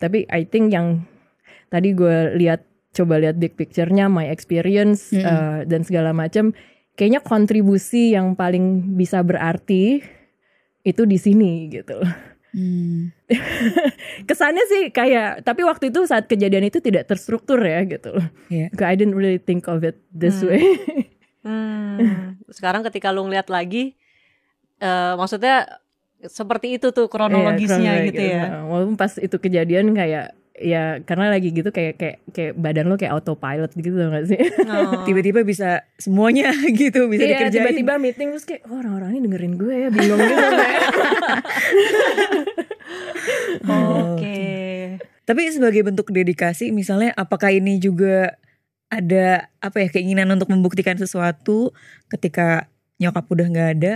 Tapi 0.00 0.24
I 0.32 0.48
think 0.48 0.72
yang 0.72 1.04
tadi 1.68 1.92
gue 1.92 2.32
lihat 2.40 2.64
coba 2.96 3.20
lihat 3.20 3.36
big 3.36 3.52
picture-nya, 3.52 4.08
my 4.08 4.26
experience 4.26 5.12
uh, 5.12 5.68
dan 5.68 5.84
segala 5.84 6.16
macem 6.16 6.56
kayaknya 6.96 7.20
kontribusi 7.20 8.16
yang 8.16 8.32
paling 8.32 8.96
bisa 8.96 9.20
berarti 9.20 10.00
itu 10.80 11.02
di 11.04 11.18
sini 11.20 11.68
gitu 11.68 12.00
loh. 12.00 12.12
Hmm. 12.56 13.12
Kesannya 14.28 14.64
sih 14.64 14.82
kayak 14.88 15.44
tapi 15.44 15.60
waktu 15.60 15.92
itu 15.92 16.08
saat 16.08 16.24
kejadian 16.24 16.72
itu 16.72 16.80
tidak 16.80 17.04
terstruktur 17.04 17.60
ya 17.60 17.84
gitu 17.84 18.16
loh. 18.16 18.26
Iya. 18.48 18.72
I 18.72 18.94
didn't 18.96 19.12
really 19.12 19.36
think 19.36 19.68
of 19.68 19.84
it 19.84 20.00
this 20.08 20.40
Hmm. 20.40 20.48
way. 20.56 20.64
Hmm. 21.46 22.42
Sekarang 22.50 22.82
ketika 22.82 23.14
lo 23.14 23.22
ngeliat 23.22 23.46
lagi, 23.46 23.94
eh 24.82 25.14
maksudnya 25.14 25.78
seperti 26.26 26.74
itu 26.74 26.90
tuh 26.90 27.06
kronologisnya 27.06 28.02
Iya, 28.02 28.06
gitu 28.10 28.22
ya. 28.26 28.42
Nah, 28.50 28.62
Walaupun 28.66 28.98
pas 28.98 29.14
itu 29.14 29.38
kejadian 29.38 29.94
kayak 29.94 30.34
ya 30.56 31.04
karena 31.04 31.28
lagi 31.28 31.52
gitu 31.52 31.68
kayak 31.68 32.00
kayak 32.00 32.16
kayak 32.32 32.52
badan 32.56 32.88
lo 32.88 32.96
kayak 32.96 33.12
autopilot 33.12 33.72
gitu 33.76 33.92
gak 33.92 34.24
sih? 34.24 34.40
Oh. 34.64 35.04
Tiba-tiba 35.06 35.44
bisa 35.44 35.84
semuanya 36.00 36.52
gitu 36.80 37.08
bisa 37.12 37.24
Iya 37.28 37.48
dikerjain. 37.48 37.62
tiba-tiba 37.64 37.94
meeting 38.00 38.28
terus 38.32 38.48
kayak 38.48 38.64
oh, 38.68 38.80
orang-orang 38.80 39.16
ini 39.16 39.20
dengerin 39.28 39.54
gue 39.60 39.74
ya 39.76 39.88
bingung 39.92 40.20
gitu 40.20 40.34
kayak. 40.36 40.82
Oke. 43.66 44.40
Tapi 45.26 45.40
sebagai 45.50 45.82
bentuk 45.82 46.08
dedikasi 46.14 46.70
misalnya 46.70 47.12
apakah 47.18 47.50
ini 47.50 47.82
juga 47.82 48.38
ada 48.86 49.50
apa 49.58 49.82
ya 49.82 49.88
keinginan 49.90 50.30
untuk 50.30 50.46
membuktikan 50.48 50.94
sesuatu 50.94 51.74
ketika 52.06 52.70
nyokap 53.02 53.26
udah 53.26 53.46
nggak 53.50 53.70
ada? 53.80 53.94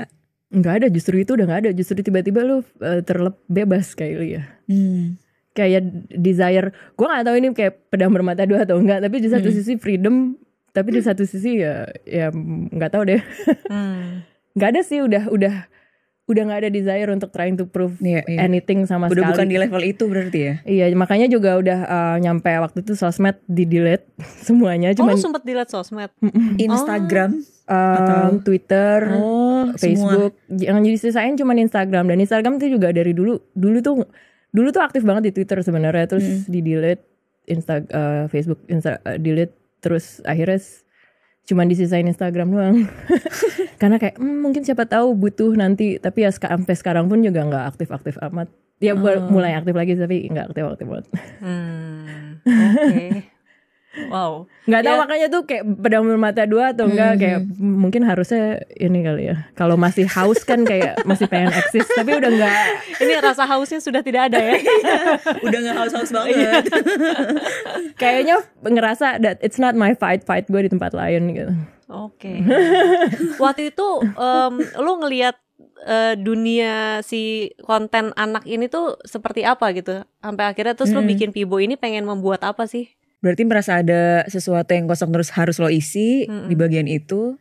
Nggak 0.50 0.74
ada 0.82 0.86
justru 0.90 1.22
itu 1.22 1.38
udah 1.38 1.46
nggak 1.46 1.60
ada 1.66 1.70
justru 1.70 2.02
tiba-tiba 2.02 2.42
lu 2.42 2.60
uh, 2.82 3.00
terlep 3.06 3.38
bebas 3.46 3.94
kayak 3.94 4.18
ya. 4.26 4.42
Hmm. 4.66 5.14
Kayak 5.50 5.82
desire, 6.08 6.70
gue 6.94 7.06
nggak 7.06 7.24
tahu 7.24 7.36
ini 7.36 7.48
kayak 7.50 7.90
pedang 7.90 8.10
bermata 8.10 8.44
dua 8.44 8.62
atau 8.62 8.76
enggak, 8.76 9.00
tapi 9.00 9.18
di 9.18 9.26
satu 9.26 9.46
Hmm. 9.46 9.56
sisi 9.56 9.74
freedom, 9.74 10.38
tapi 10.70 10.88
di 10.90 11.02
satu 11.02 11.22
sisi 11.22 11.58
ya 11.58 11.84
ya 12.02 12.30
nggak 12.70 12.90
tahu 12.90 13.02
deh. 13.04 13.20
Hmm. 13.66 14.22
nggak 14.50 14.68
ada 14.68 14.80
sih 14.80 14.98
udah 14.98 15.26
udah 15.28 15.54
udah 16.26 16.42
nggak 16.44 16.60
ada 16.60 16.70
desire 16.70 17.06
untuk 17.08 17.30
trying 17.30 17.54
to 17.54 17.66
prove 17.66 17.98
Iya, 17.98 18.22
iya. 18.24 18.38
anything 18.40 18.82
sama 18.84 19.06
Udah 19.06 19.18
sekali. 19.20 19.30
bukan 19.32 19.46
di 19.46 19.56
level 19.58 19.82
itu 19.84 20.04
berarti 20.06 20.38
ya? 20.40 20.54
Iya, 20.64 20.84
makanya 20.92 21.26
juga 21.26 21.54
udah 21.56 21.78
uh, 21.84 22.16
nyampe 22.16 22.46
waktu 22.56 22.78
itu 22.80 22.94
sosmed 22.94 23.34
di 23.44 23.62
delete 23.64 24.06
semuanya, 24.46 24.90
Oh, 24.90 24.94
lu 24.94 24.98
cuman 25.00 25.14
sempet 25.16 25.42
dilihat 25.42 25.66
sosmed. 25.68 26.10
Instagram 26.56 27.42
um, 27.66 28.38
Twitter, 28.40 29.10
Oh, 29.12 29.74
Facebook, 29.74 30.38
yang 30.48 30.78
jadi 30.80 30.98
sisain 31.00 31.34
cuman 31.34 31.58
Instagram 31.60 32.06
dan 32.06 32.18
Instagram 32.18 32.58
itu 32.58 32.78
juga 32.78 32.90
dari 32.90 33.10
dulu 33.10 33.38
dulu 33.52 33.78
tuh 33.80 33.94
dulu 34.50 34.68
tuh 34.68 34.80
aktif 34.80 35.02
banget 35.02 35.30
di 35.30 35.32
Twitter 35.32 35.58
sebenarnya 35.60 36.06
terus 36.06 36.24
di 36.44 36.60
delete 36.60 37.06
Insta 37.44 37.78
uh, 37.80 38.24
Facebook 38.26 38.62
Insta 38.66 38.98
uh, 39.00 39.16
delete 39.16 39.54
terus 39.78 40.20
akhirnya 40.22 40.58
cuman 41.42 41.66
disisain 41.66 42.04
Instagram 42.04 42.48
doang 42.48 42.76
karena 43.80 43.96
kayak 43.96 44.16
"Hmm, 44.16 44.38
mungkin 44.40 44.62
siapa 44.62 44.84
tahu 44.84 45.14
butuh 45.14 45.54
nanti 45.54 45.96
tapi 45.96 46.22
ya 46.22 46.30
sampai 46.30 46.74
sekarang 46.74 47.06
pun 47.06 47.18
juga 47.20 47.42
nggak 47.42 47.64
aktif-aktif 47.70 48.20
amat 48.22 48.46
ya 48.78 48.92
bu- 48.92 49.28
mulai 49.28 49.54
aktif 49.54 49.72
lagi 49.72 49.94
tapi 49.94 50.26
nggak 50.26 50.50
aktif-aktif 50.50 50.86
banget 50.86 51.06
Hmm. 51.38 52.38
Oke. 52.46 53.29
Wow. 53.90 54.46
nggak 54.64 54.82
tahu 54.82 54.94
Ya. 54.94 55.02
makanya 55.02 55.26
tuh 55.26 55.42
kayak 55.42 55.64
pedang 55.76 56.06
bermata 56.06 56.46
dua 56.46 56.70
atau 56.70 56.86
enggak 56.86 57.18
kayak 57.18 57.42
"Hmm, 57.42 57.74
mungkin 57.80 58.06
harusnya 58.06 58.62
ini 58.72 59.02
kali 59.02 59.34
ya 59.34 59.50
kalau 59.52 59.74
masih 59.74 60.06
haus 60.06 60.46
kan 60.46 60.62
kayak 60.62 61.02
masih 61.02 61.26
pengen 61.26 61.50
eksis 61.50 61.90
tapi 61.90 62.14
udah 62.14 62.30
nggak 62.30 62.54
Ini 63.02 63.18
rasa 63.18 63.44
hausnya 63.44 63.78
sudah 63.78 63.98
tidak 63.98 64.30
ada 64.30 64.38
ya. 64.38 64.54
Udah 65.46 65.58
gak 65.60 65.76
haus-haus 65.76 66.10
banget. 66.12 66.64
kayaknya 67.96 68.36
ngerasa 68.60 69.18
that 69.18 69.40
it's 69.40 69.56
not 69.56 69.74
my 69.74 69.90
fight 69.92 70.22
fight 70.22 70.46
gue 70.46 70.62
di 70.62 70.70
tempat 70.70 70.92
lain 70.92 71.32
gitu 71.32 71.50
Oke. 71.88 72.38
Waktu 73.42 73.74
itu 73.74 73.88
em, 74.14 74.54
lu 74.78 74.92
ngelihat 75.00 75.34
eh, 75.82 76.14
dunia 76.14 77.02
si 77.02 77.50
konten 77.58 78.14
anak 78.14 78.46
ini 78.46 78.70
tuh 78.70 78.94
seperti 79.02 79.42
apa 79.42 79.74
gitu? 79.74 80.06
Sampai 80.16 80.46
akhirnya 80.46 80.78
terus 80.78 80.94
lu 80.94 81.02
bikin 81.02 81.34
Pibo 81.34 81.58
ini 81.58 81.74
pengen 81.74 82.06
membuat 82.06 82.46
apa 82.46 82.70
sih? 82.70 82.94
Berarti 83.20 83.42
merasa 83.44 83.84
ada 83.84 84.24
sesuatu 84.26 84.72
yang 84.72 84.88
kosong 84.88 85.12
terus 85.12 85.28
harus 85.36 85.60
lo 85.60 85.68
isi 85.68 86.24
di 86.48 86.54
bagian 86.56 86.88
itu. 86.88 87.36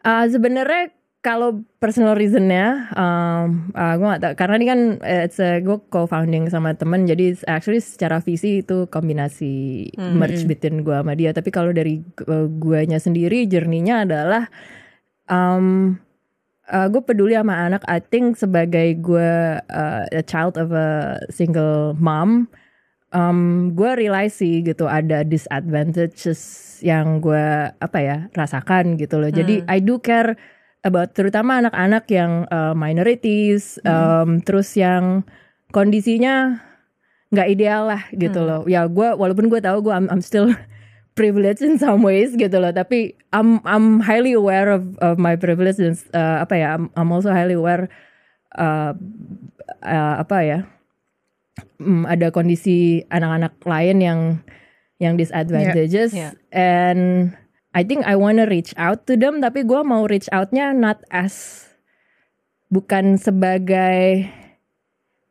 Ah, 0.00 0.24
sebenarnya 0.24 0.96
kalau 1.20 1.60
personal 1.76 2.16
reasonnya, 2.16 2.88
um, 2.96 3.68
ah, 3.76 3.92
gue 4.00 4.06
gak 4.08 4.22
tahu 4.24 4.34
karena 4.40 4.54
ini 4.56 4.66
kan 4.72 4.80
eh, 5.04 5.28
it's 5.28 5.36
a, 5.36 5.60
gue 5.60 5.76
co-founding 5.92 6.48
sama 6.48 6.72
temen, 6.72 7.04
jadi 7.04 7.36
actually 7.44 7.84
secara 7.84 8.24
visi 8.24 8.64
itu 8.64 8.88
kombinasi 8.88 9.92
merge 10.16 10.48
between 10.48 10.80
gue 10.80 10.96
sama 10.96 11.12
dia. 11.12 11.36
Tapi 11.36 11.52
kalau 11.52 11.76
dari 11.76 12.00
gu- 12.16 12.48
guanya 12.56 12.96
sendiri, 12.96 13.44
journey-nya 13.44 14.08
adalah 14.08 14.48
um, 15.28 16.00
gue 16.64 17.02
peduli 17.04 17.36
sama 17.36 17.68
anak. 17.68 17.84
I 17.84 18.00
think 18.00 18.40
sebagai 18.40 18.96
gue 19.04 19.60
uh, 19.60 20.02
a 20.08 20.22
child 20.24 20.56
of 20.56 20.72
a 20.72 21.20
single 21.28 21.92
mom, 22.00 22.48
um, 23.14 23.70
gue 23.74 23.90
realize 23.98 24.38
sih 24.38 24.62
gitu 24.62 24.86
ada 24.86 25.22
disadvantages 25.26 26.40
yang 26.80 27.20
gue 27.20 27.70
apa 27.76 27.98
ya 28.00 28.18
rasakan 28.32 28.96
gitu 28.96 29.20
loh. 29.20 29.28
Jadi 29.28 29.62
I 29.68 29.78
do 29.84 30.00
care 30.00 30.34
about 30.80 31.12
terutama 31.12 31.60
anak-anak 31.60 32.08
yang 32.08 32.48
uh, 32.48 32.72
minorities, 32.72 33.76
um, 33.84 34.40
terus 34.40 34.72
yang 34.80 35.28
kondisinya 35.76 36.64
nggak 37.30 37.48
ideal 37.52 37.86
lah 37.86 38.02
gitu 38.16 38.40
loh. 38.42 38.64
Ya 38.64 38.88
gue 38.88 39.08
walaupun 39.14 39.52
gue 39.52 39.60
tahu 39.60 39.84
gue 39.84 39.94
I'm, 39.94 40.08
I'm 40.08 40.24
still 40.24 40.50
privileged 41.18 41.60
in 41.60 41.76
some 41.76 42.00
ways 42.00 42.32
gitu 42.32 42.56
loh, 42.56 42.72
tapi 42.72 43.12
I'm 43.30 43.60
I'm 43.68 44.00
highly 44.00 44.32
aware 44.32 44.72
of 44.72 44.96
of 45.04 45.20
my 45.20 45.36
privilege 45.36 45.76
dan 45.76 45.94
uh, 46.16 46.42
apa 46.42 46.54
ya 46.56 46.68
I'm, 46.80 46.88
I'm 46.96 47.12
also 47.12 47.28
highly 47.28 47.60
aware 47.60 47.92
uh, 48.56 48.96
uh, 49.84 50.14
apa 50.24 50.38
ya 50.48 50.58
mm, 51.78 52.04
ada 52.08 52.30
kondisi 52.30 53.04
anak-anak 53.08 53.56
lain 53.64 53.96
yang 54.00 54.20
yang 55.00 55.14
disadvantages. 55.16 56.12
Yeah. 56.12 56.36
and 56.52 57.32
I 57.72 57.86
think 57.86 58.04
I 58.04 58.18
wanna 58.18 58.50
reach 58.50 58.74
out 58.76 59.06
to 59.06 59.14
them 59.16 59.40
tapi 59.40 59.64
gue 59.64 59.80
mau 59.86 60.04
reach 60.04 60.28
outnya 60.34 60.74
not 60.74 61.00
as 61.08 61.66
bukan 62.68 63.16
sebagai 63.16 64.28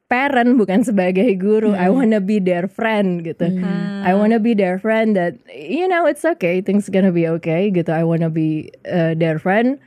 parent 0.10 0.58
bukan 0.58 0.82
sebagai 0.82 1.30
guru. 1.38 1.78
I 1.78 1.94
wanna 1.94 2.18
be 2.18 2.42
their 2.42 2.66
friend 2.66 3.22
gitu. 3.22 3.62
I 4.02 4.12
wanna 4.18 4.42
be 4.42 4.58
their 4.58 4.82
friend 4.82 5.14
that 5.14 5.38
you 5.54 5.86
know 5.86 6.10
it's 6.10 6.26
okay 6.26 6.66
things 6.66 6.90
gonna 6.90 7.14
be 7.14 7.30
okay 7.40 7.70
gitu. 7.70 7.94
I 7.94 8.02
wanna 8.02 8.34
be 8.34 8.74
uh, 8.90 9.14
their 9.14 9.38
friend. 9.38 9.78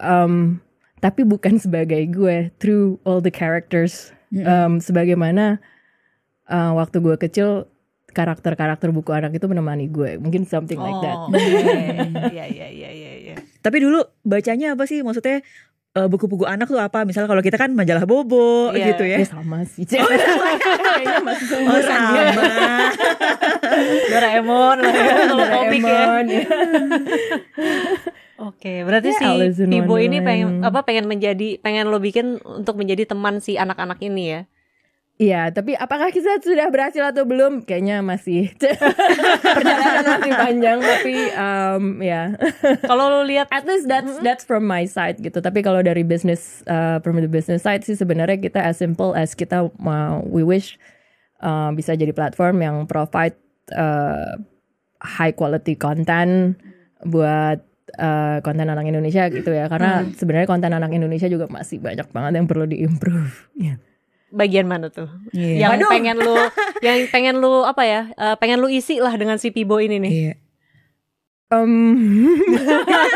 Um, 0.00 0.64
tapi 1.04 1.22
bukan 1.22 1.60
sebagai 1.60 2.08
gue 2.10 2.50
through 2.58 2.98
all 3.04 3.20
the 3.20 3.30
characters. 3.30 4.10
Um, 4.28 4.76
sebagaimana 4.76 5.56
uh, 6.48 6.72
waktu 6.74 6.98
gue 6.98 7.16
kecil 7.18 7.48
karakter-karakter 8.08 8.88
buku 8.88 9.12
anak 9.12 9.30
itu 9.32 9.44
menemani 9.44 9.86
gue 9.86 10.16
mungkin 10.16 10.42
something 10.42 10.76
like 10.76 10.96
that 10.98 11.14
Oh. 11.14 11.28
Iya 12.28 12.44
iya 12.48 12.66
iya 12.66 12.90
iya 12.90 13.12
iya. 13.14 13.34
Tapi 13.60 13.78
dulu 13.78 14.00
bacanya 14.22 14.72
apa 14.72 14.84
sih? 14.84 15.04
Maksudnya 15.04 15.44
eh, 15.92 16.08
buku-buku 16.08 16.42
anak 16.42 16.66
tuh 16.66 16.80
apa? 16.80 17.04
Misal 17.04 17.26
kalau 17.26 17.42
kita 17.42 17.56
kan 17.56 17.74
majalah 17.74 18.08
Bobo 18.08 18.72
Iya. 18.72 18.90
gitu 18.90 19.04
ya. 19.04 19.18
Ya 19.20 19.28
sama 19.28 19.60
sih 19.62 19.84
kayaknya 19.84 21.20
masih 21.20 21.44
Oh 21.44 21.78
seumuran 21.78 21.82
sama. 21.84 22.42
Doraemon 24.08 24.76
lah 24.80 24.92
ya 24.92 25.04
kalau 25.26 25.46
komik 25.46 25.80
ya. 25.80 25.84
Doraemon, 25.84 26.24
ya. 26.32 26.44
Oke, 28.38 28.86
berarti 28.86 29.10
Ya, 29.10 29.50
si 29.50 29.66
Pibo 29.66 29.98
ini 29.98 30.22
pengen 30.22 30.62
apa 30.62 30.86
pengen 30.86 31.10
menjadi 31.10 31.58
pengen 31.58 31.90
lo 31.90 31.98
bikin 31.98 32.38
untuk 32.38 32.78
menjadi 32.78 33.02
teman 33.04 33.42
si 33.42 33.58
anak-anak 33.58 33.98
ini 34.00 34.24
ya. 34.30 34.40
Iya, 35.18 35.50
tapi 35.50 35.74
apakah 35.74 36.14
kita 36.14 36.38
sudah 36.38 36.70
berhasil 36.70 37.02
atau 37.02 37.26
belum? 37.26 37.66
Kayaknya 37.66 38.06
masih 38.06 38.54
perjalanan 39.58 40.14
masih 40.14 40.30
panjang, 40.38 40.78
tapi 40.78 41.14
um, 41.34 41.84
ya. 41.98 42.38
Kalau 42.86 43.10
lo 43.10 43.20
lihat 43.26 43.50
At 43.50 43.66
least 43.66 43.90
that's 43.90 44.14
that's 44.22 44.46
from 44.46 44.70
my 44.70 44.86
side 44.86 45.18
gitu. 45.18 45.42
Tapi 45.42 45.66
kalau 45.66 45.82
dari 45.82 46.06
business 46.06 46.62
uh, 46.70 47.02
from 47.02 47.18
the 47.18 47.26
business 47.26 47.66
side 47.66 47.82
sih 47.82 47.98
sebenarnya 47.98 48.38
kita 48.38 48.62
as 48.62 48.78
simple 48.78 49.18
as 49.18 49.34
kita 49.34 49.66
mau 49.82 50.22
we 50.22 50.46
wish 50.46 50.78
uh, 51.42 51.74
bisa 51.74 51.98
jadi 51.98 52.14
platform 52.14 52.62
yang 52.62 52.86
provide 52.86 53.34
uh, 53.74 54.38
high 55.02 55.34
quality 55.34 55.74
content 55.74 56.54
buat 57.02 57.58
uh, 57.98 58.38
konten 58.46 58.70
anak 58.70 58.86
Indonesia 58.86 59.26
gitu 59.34 59.50
ya. 59.50 59.66
Karena 59.66 60.06
sebenarnya 60.14 60.46
konten 60.46 60.70
anak 60.70 60.94
Indonesia 60.94 61.26
juga 61.26 61.50
masih 61.50 61.82
banyak 61.82 62.06
banget 62.14 62.38
yang 62.38 62.46
perlu 62.46 62.70
diimprove. 62.70 63.50
Ya. 63.58 63.82
Bagian 64.30 64.64
mana 64.64 64.88
tuh? 64.88 65.08
Iya. 65.30 65.70
Yang 65.70 65.88
pengen 65.88 66.16
lu 66.16 66.34
yang 66.86 66.98
pengen 67.08 67.36
lu 67.38 67.62
apa 67.62 67.82
ya? 67.82 68.00
eh, 68.10 68.34
pengen 68.36 68.58
lu 68.58 68.68
isi 68.68 68.98
lah 68.98 69.14
dengan 69.14 69.36
si 69.36 69.48
Pibo 69.48 69.76
ini 69.76 69.98
nih. 69.98 70.12
Iya. 70.12 70.34
Um, 71.48 72.28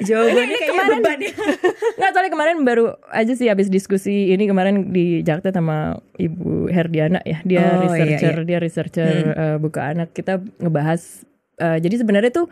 Jawabannya 0.00 0.38
Ini- 0.38 0.46
ini 0.46 0.56
kayaknya 0.56 0.70
kemarin- 0.78 1.02
beban 1.02 1.18
ya. 1.18 1.32
Nggak 1.98 2.10
soalnya 2.14 2.32
kemarin 2.32 2.56
baru 2.62 2.84
aja 3.08 3.32
sih 3.34 3.50
habis 3.50 3.66
diskusi 3.66 4.30
ini 4.30 4.46
kemarin 4.46 4.88
di 4.88 5.20
Jakarta 5.20 5.50
sama 5.50 5.98
Ibu 6.14 6.70
Herdiana 6.70 7.18
ya 7.24 7.42
dia 7.42 7.58
Oh, 7.58 7.66
iya, 7.66 7.82
researcher 7.84 8.34
iya. 8.36 8.46
dia 8.46 8.58
researcher 8.58 9.10
eh, 9.28 9.56
buku 9.58 9.74
anak 9.76 10.14
kita 10.14 10.38
ngebahas 10.56 11.26
eh, 11.56 11.78
jadi 11.80 11.94
sebenarnya 11.98 12.30
tuh 12.32 12.46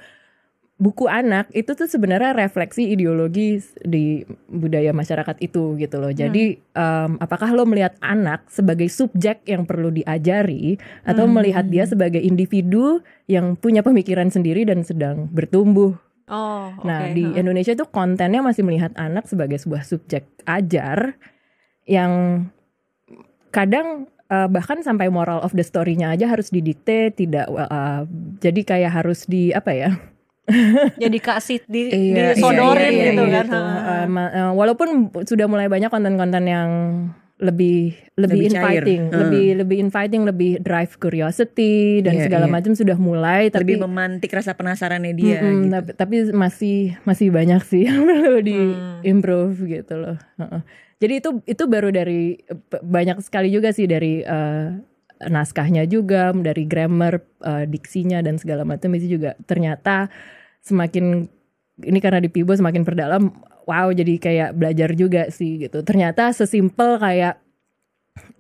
buku 0.76 1.08
anak 1.08 1.48
itu 1.56 1.72
tuh 1.72 1.88
sebenarnya 1.88 2.36
refleksi 2.36 2.92
ideologi 2.92 3.64
di 3.80 4.20
budaya 4.44 4.92
masyarakat 4.92 5.40
itu 5.40 5.72
gitu 5.80 5.96
loh 5.96 6.12
jadi 6.12 6.60
em, 6.60 7.10
apakah 7.16 7.48
lo 7.56 7.64
melihat 7.64 7.96
anak 8.04 8.44
sebagai 8.52 8.92
subjek 8.92 9.40
yang 9.48 9.64
perlu 9.64 9.88
diajari 9.88 10.76
atau 11.08 11.24
melihat 11.24 11.64
dia 11.64 11.88
sebagai 11.88 12.20
individu 12.20 13.00
yang 13.24 13.56
punya 13.56 13.80
pemikiran 13.80 14.28
sendiri 14.28 14.68
dan 14.68 14.84
sedang 14.84 15.32
bertumbuh 15.32 15.96
Oh, 16.26 16.74
Nah, 16.82 17.14
di. 17.14 17.22
Indonesia 17.38 17.70
tuh 17.78 17.86
kontennya 17.86 18.42
masih 18.42 18.66
melihat 18.66 18.90
anak 18.98 19.30
sebagai 19.30 19.62
sebuah 19.62 19.86
subjek 19.86 20.26
ajar 20.42 21.14
yang 21.86 22.42
kadang 23.54 24.10
uh, 24.26 24.50
bahkan 24.50 24.82
sampai 24.82 25.06
moral 25.06 25.38
of 25.38 25.54
the 25.54 25.62
story-nya 25.62 26.10
aja 26.10 26.26
harus 26.26 26.50
didikte, 26.50 27.14
tidak 27.14 27.46
uh, 27.46 28.02
jadi 28.42 28.60
kayak 28.66 28.92
harus 28.92 29.22
di 29.30 29.54
apa 29.54 29.70
ya? 29.70 29.90
jadi 31.02 31.18
kasih 31.18 31.59
di 31.66 31.80
Iya, 31.90 32.32
disodorin 32.32 32.82
iya, 32.87 32.90
iya, 32.92 33.06
gitu 33.11 33.22
iya, 33.22 33.35
kan. 33.35 33.46
gitu. 33.46 33.59
Uh, 33.59 34.06
uh, 34.16 34.50
walaupun 34.52 34.88
sudah 35.22 35.46
mulai 35.46 35.66
banyak 35.66 35.88
konten-konten 35.88 36.44
yang 36.44 36.70
lebih 37.37 37.92
lebih, 38.16 38.48
Lebih 38.48 38.56
cair. 38.56 38.80
inviting, 38.80 39.02
Hmm. 39.06 39.18
lebih 39.20 39.46
lebih 39.61 39.76
inviting, 39.78 40.22
lebih 40.24 40.52
drive 40.59 40.96
curiosity 40.96 42.00
dan 42.00 42.16
Iya, 42.16 42.24
segala 42.24 42.48
iya. 42.48 42.52
macam 42.54 42.72
sudah 42.72 42.96
mulai 42.96 43.52
tapi 43.52 43.76
Lebih 43.76 43.85
memantik 43.85 44.32
rasa 44.32 44.56
penasarannya 44.56 45.12
dia 45.12 45.44
Mm-mm, 45.44 45.52
gitu. 45.61 45.68
tapi, 45.68 45.90
tapi 45.92 46.14
masih 46.32 46.76
masih 47.04 47.28
banyak 47.28 47.61
sih 47.62 47.85
yang 47.85 48.02
perlu 48.09 48.40
di 48.40 48.56
Hmm. 48.56 49.04
improve 49.04 49.56
gitu 49.62 49.94
loh. 49.94 50.16
Heeh. 50.38 50.61
Jadi 50.96 51.12
itu 51.20 51.30
itu 51.44 51.62
baru 51.68 51.92
dari 51.92 52.40
banyak 52.72 53.20
sekali 53.20 53.52
juga 53.52 53.68
sih 53.68 53.85
dari 53.85 54.24
eh, 54.24 54.66
naskahnya 55.18 55.85
juga, 55.85 56.32
dari 56.32 56.64
grammar, 56.64 57.20
eh, 57.42 57.64
diksinya 57.66 58.20
dan 58.20 58.37
segala 58.37 58.64
macam 58.64 58.88
itu 58.92 59.12
juga 59.12 59.37
ternyata 59.44 60.09
semakin 60.66 61.31
ini 61.79 61.98
karena 62.02 62.18
di 62.18 62.26
Pibo 62.26 62.50
semakin 62.50 62.83
perdalam 62.83 63.31
wow 63.70 63.88
jadi 63.94 64.18
kayak 64.18 64.50
belajar 64.59 64.90
juga 64.98 65.31
sih 65.31 65.62
gitu 65.62 65.87
ternyata 65.87 66.35
sesimpel 66.35 66.98
kayak 66.98 67.38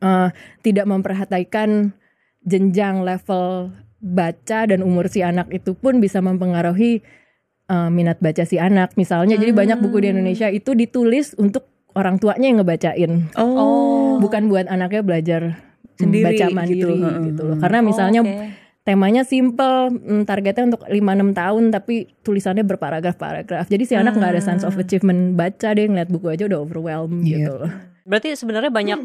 uh, 0.02 0.34
tidak 0.66 0.86
memperhatikan 0.90 1.94
jenjang 2.42 3.06
level 3.06 3.70
baca 3.98 4.60
dan 4.66 4.82
umur 4.82 5.06
si 5.06 5.22
anak 5.22 5.50
itu 5.50 5.74
pun 5.74 5.98
bisa 5.98 6.22
mempengaruhi 6.22 7.02
uh, 7.68 7.90
minat 7.90 8.18
baca 8.18 8.42
si 8.42 8.58
anak 8.58 8.94
misalnya 8.94 9.34
jadi 9.38 9.52
banyak 9.54 9.78
buku 9.82 10.02
di 10.02 10.08
Indonesia 10.14 10.46
itu 10.50 10.74
ditulis 10.74 11.34
untuk 11.36 11.66
orang 11.96 12.20
tuanya 12.20 12.46
yang 12.50 12.58
ngebacain 12.62 13.12
Oh. 13.34 14.18
bukan 14.18 14.46
buat 14.50 14.66
anaknya 14.66 15.02
belajar 15.02 15.42
Sendiri 15.96 16.28
baca 16.28 16.46
gitu, 16.52 16.56
mandiri 16.56 16.96
heeh. 17.00 17.22
gitu, 17.32 17.42
loh 17.48 17.56
karena 17.56 17.78
misalnya 17.80 18.20
Oh, 18.20 18.28
oke. 18.28 18.65
Temanya 18.86 19.22
simple 19.22 19.90
mm, 19.90 20.22
targetnya 20.24 20.64
untuk 20.68 20.82
5-6 20.82 20.94
tahun 21.32 21.64
tapi 21.68 21.94
tulisannya 22.22 22.62
berparagraf-paragraf 22.62 23.66
jadi 23.66 23.82
si 23.82 23.94
anak 23.94 24.14
nggak 24.14 24.32
ada 24.32 24.40
sense 24.40 24.62
of 24.62 24.74
achievement 24.74 25.34
baca 25.34 25.68
deh 25.70 25.84
ngeliat 25.84 26.06
buku 26.06 26.30
aja 26.30 26.46
udah 26.46 26.58
overwhelmed 26.58 27.20
Iya. 27.20 27.36
gitu 27.42 27.54
loh 27.58 27.70
Berarti 28.02 28.28
sebenarnya 28.32 28.70
banyak 28.70 28.98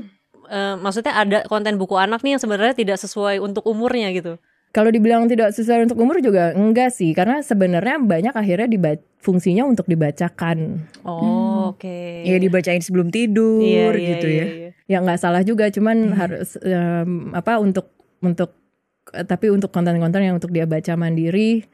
eh, 0.48 0.76
maksudnya 0.78 1.14
ada 1.16 1.38
konten 1.44 1.76
buku 1.76 1.96
anak 1.96 2.22
nih 2.22 2.32
yang 2.32 2.42
sebenarnya 2.42 2.76
tidak 2.76 2.98
sesuai 2.98 3.40
untuk 3.40 3.66
umurnya 3.66 4.10
gitu. 4.12 4.38
kalau 4.70 4.88
dibilang 4.88 5.26
tidak 5.26 5.52
sesuai 5.52 5.84
untuk 5.84 5.98
umur 5.98 6.22
juga 6.22 6.54
enggak 6.54 6.90
sih 6.90 7.12
karena 7.12 7.42
sebenarnya 7.42 7.98
banyak 8.00 8.32
akhirnya 8.32 8.70
diba- 8.70 9.02
fungsinya 9.18 9.66
untuk 9.66 9.84
dibacakan 9.86 10.86
Oh, 11.02 11.74
oke. 11.74 12.24
Ya 12.24 12.38
dibacain 12.38 12.80
sebelum 12.80 13.10
tidur 13.10 13.60
Iya, 13.60 13.92
iya, 13.92 14.10
gitu 14.12 14.28
iya, 14.28 14.38
ya. 14.38 14.46
iya. 14.48 14.70
ya 14.88 14.98
nggak 15.00 15.20
salah 15.20 15.42
juga 15.42 15.68
cuman 15.68 15.98
harus 16.14 16.56
em, 16.58 17.10
apa 17.32 17.58
untuk 17.58 17.90
untuk 18.20 18.61
tapi 19.04 19.50
untuk 19.50 19.70
konten-konten 19.70 20.22
yang 20.22 20.36
untuk 20.36 20.50
dia 20.50 20.64
baca 20.64 20.94
mandiri 20.94 21.66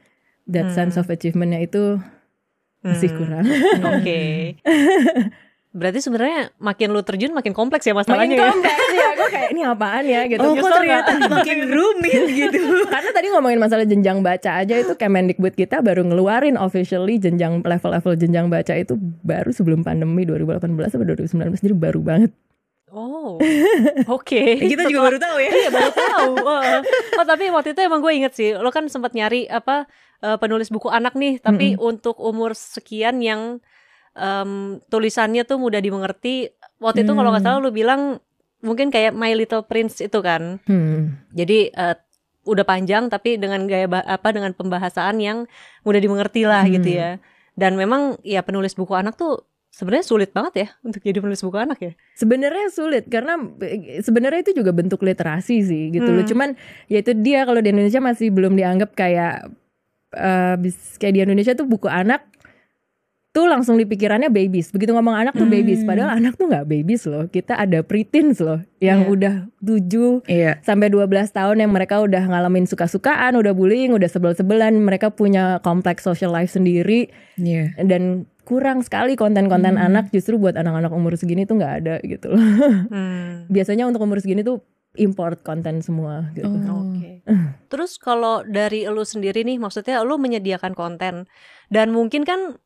that 0.44 0.72
sense 0.72 0.94
of 0.94 1.06
achievementnya 1.06 1.60
itu 1.60 2.00
masih 2.80 3.10
Hmm. 3.10 3.18
kurang 3.18 3.44
Oke. 3.92 4.20
Berarti 5.68 6.00
sebenarnya 6.00 6.48
makin 6.56 6.88
lu 6.90 7.04
terjun 7.04 7.30
makin 7.30 7.52
kompleks 7.52 7.84
ya 7.84 7.92
makin 7.92 8.08
masalahnya. 8.08 8.34
ya? 8.34 8.48
kompleks 8.48 8.88
ya 8.90 9.08
gue 9.14 9.28
kayak 9.28 9.48
ini 9.52 9.62
apaan 9.62 10.04
ya 10.06 10.20
gitu 10.24 10.40
Oh 10.40 10.56
kok 10.56 10.70
ternyata 10.72 11.10
makin 11.36 11.58
rumit 11.68 12.22
gitu. 12.26 12.58
karena 12.88 13.10
tadi 13.12 13.26
ngomongin 13.28 13.60
masalah 13.60 13.84
jenjang 13.84 14.18
baca 14.18 14.50
aja 14.56 14.74
itu 14.74 14.96
Kemendikbud 14.96 15.52
kita 15.52 15.78
baru 15.78 16.02
ngeluarin 16.02 16.56
officially 16.56 17.20
jenjang 17.20 17.60
level-level 17.60 18.16
jenjang 18.16 18.48
baca 18.48 18.72
itu 18.72 18.96
baru 19.20 19.52
sebelum 19.52 19.84
pandemi 19.84 20.24
2018 20.24 20.56
atau 20.88 21.04
2019 21.04 21.60
jadi 21.60 21.76
baru 21.76 22.00
banget 22.00 22.32
Oh, 22.92 23.36
oke. 24.16 24.42
Kita 24.58 24.88
juga 24.88 25.12
baru 25.12 25.18
tahu 25.20 25.36
ya. 25.40 25.50
Iya 25.50 25.70
baru 25.70 25.92
tahu. 25.92 26.32
Oh, 26.48 26.62
oh 27.20 27.26
tapi 27.26 27.46
waktu 27.52 27.76
itu 27.76 27.80
emang 27.84 28.00
gue 28.02 28.12
inget 28.12 28.32
sih, 28.34 28.56
lo 28.56 28.68
kan 28.74 28.88
sempat 28.90 29.14
nyari 29.14 29.46
apa 29.46 29.86
eh, 30.24 30.36
penulis 30.40 30.72
buku 30.72 30.90
anak 30.90 31.14
nih, 31.14 31.38
tapi 31.38 31.76
untuk 31.78 32.18
umur 32.18 32.56
sekian 32.58 33.22
yang 33.22 33.62
em, 34.18 34.82
tulisannya 34.90 35.46
tuh 35.46 35.60
mudah 35.62 35.78
dimengerti. 35.78 36.50
Waktu 36.82 37.06
itu 37.06 37.12
kalau 37.14 37.30
nggak 37.30 37.44
salah 37.44 37.60
lo 37.62 37.70
bilang 37.70 38.18
mungkin 38.62 38.90
kayak 38.90 39.14
My 39.14 39.34
Little 39.34 39.62
Prince 39.66 40.02
itu 40.02 40.18
kan. 40.18 40.58
hmm. 40.66 41.30
Jadi 41.36 41.70
eh, 41.70 41.96
udah 42.48 42.64
panjang 42.64 43.12
tapi 43.12 43.36
dengan 43.36 43.68
gaya 43.68 43.84
apa 44.08 44.32
dengan 44.32 44.56
pembahasan 44.56 45.20
yang 45.20 45.44
mudah 45.84 46.00
dimengerti 46.00 46.48
lah 46.48 46.64
gitu 46.64 46.88
ya. 46.88 47.20
Dan 47.58 47.74
memang 47.74 48.16
ya 48.22 48.42
penulis 48.46 48.74
buku 48.78 48.94
anak 48.94 49.18
tuh 49.18 49.42
sebenarnya 49.78 50.02
sulit 50.04 50.34
banget 50.34 50.54
ya 50.56 50.68
untuk 50.82 50.98
jadi 50.98 51.22
penulis 51.22 51.38
buku 51.38 51.54
anak 51.54 51.78
ya. 51.78 51.92
sebenarnya 52.12 52.66
sulit 52.68 53.06
karena 53.06 53.38
eh, 53.62 54.02
sebenarnya 54.02 54.42
itu 54.42 54.58
juga 54.58 54.74
bentuk 54.74 54.98
literasi 55.00 55.62
sih 55.62 55.94
gitu 55.94 56.10
loh 56.10 56.26
Hmm. 56.26 56.30
cuman 56.34 56.48
ya 56.86 56.98
itu 56.98 57.14
dia 57.14 57.46
kalau 57.46 57.62
di 57.62 57.70
Indonesia 57.70 58.02
masih 58.02 58.34
belum 58.34 58.58
dianggap 58.58 58.90
kayak 58.92 59.46
eh, 60.10 60.54
bis- 60.58 60.98
kayak 60.98 61.14
di 61.14 61.20
Indonesia 61.22 61.54
tuh 61.54 61.64
buku 61.64 61.86
anak 61.86 62.26
tuh 63.38 63.46
langsung 63.46 63.78
dipikirannya 63.78 64.26
babies 64.28 64.74
begitu 64.74 64.90
ngomong 64.90 65.14
anak 65.14 65.38
tuh 65.38 65.46
babies 65.46 65.86
padahal 65.86 66.18
anak 66.18 66.34
tuh 66.34 66.50
nggak 66.50 66.66
babies 66.66 67.06
loh 67.06 67.30
kita 67.30 67.54
ada 67.54 67.86
preteens 67.86 68.42
loh 68.42 68.58
yang 68.82 69.06
Iya. 69.06 69.10
udah 69.14 69.34
7 69.62 70.26
Iya. 70.26 70.58
sampai 70.66 70.90
12 70.90 71.30
tahun 71.30 71.62
yang 71.62 71.70
mereka 71.70 72.02
udah 72.02 72.26
ngalamin 72.26 72.66
suka-sukaan, 72.66 73.38
udah 73.38 73.54
bullying, 73.54 73.94
udah 73.94 74.10
sebel-sebelan, 74.10 74.74
mereka 74.82 75.14
punya 75.14 75.62
kompleks 75.62 76.02
social 76.02 76.34
life 76.34 76.50
sendiri 76.50 77.14
Iya. 77.38 77.78
dan 77.86 78.26
kurang 78.42 78.80
sekali 78.80 79.12
konten-konten 79.14 79.76
Hmm. 79.76 79.86
anak 79.86 80.10
justru 80.10 80.34
buat 80.34 80.56
anak-anak 80.56 80.90
umur 80.90 81.14
segini 81.14 81.44
tuh 81.44 81.60
nggak 81.60 81.74
ada 81.84 81.94
gitu 82.02 82.32
loh. 82.32 82.42
Hmm. 82.90 83.44
Biasanya 83.46 83.84
untuk 83.86 84.02
umur 84.02 84.18
segini 84.18 84.40
tuh 84.42 84.64
import 84.96 85.44
konten 85.44 85.78
semua 85.78 86.32
gitu. 86.32 86.48
Oh. 86.48 86.90
Oke. 86.90 87.20
Terus 87.68 88.00
kalau 88.00 88.40
dari 88.42 88.88
lu 88.88 89.04
sendiri 89.04 89.44
nih, 89.44 89.60
maksudnya 89.60 90.00
lu 90.00 90.16
menyediakan 90.16 90.72
konten 90.72 91.28
dan 91.68 91.86
mungkin 91.92 92.24
kan 92.24 92.56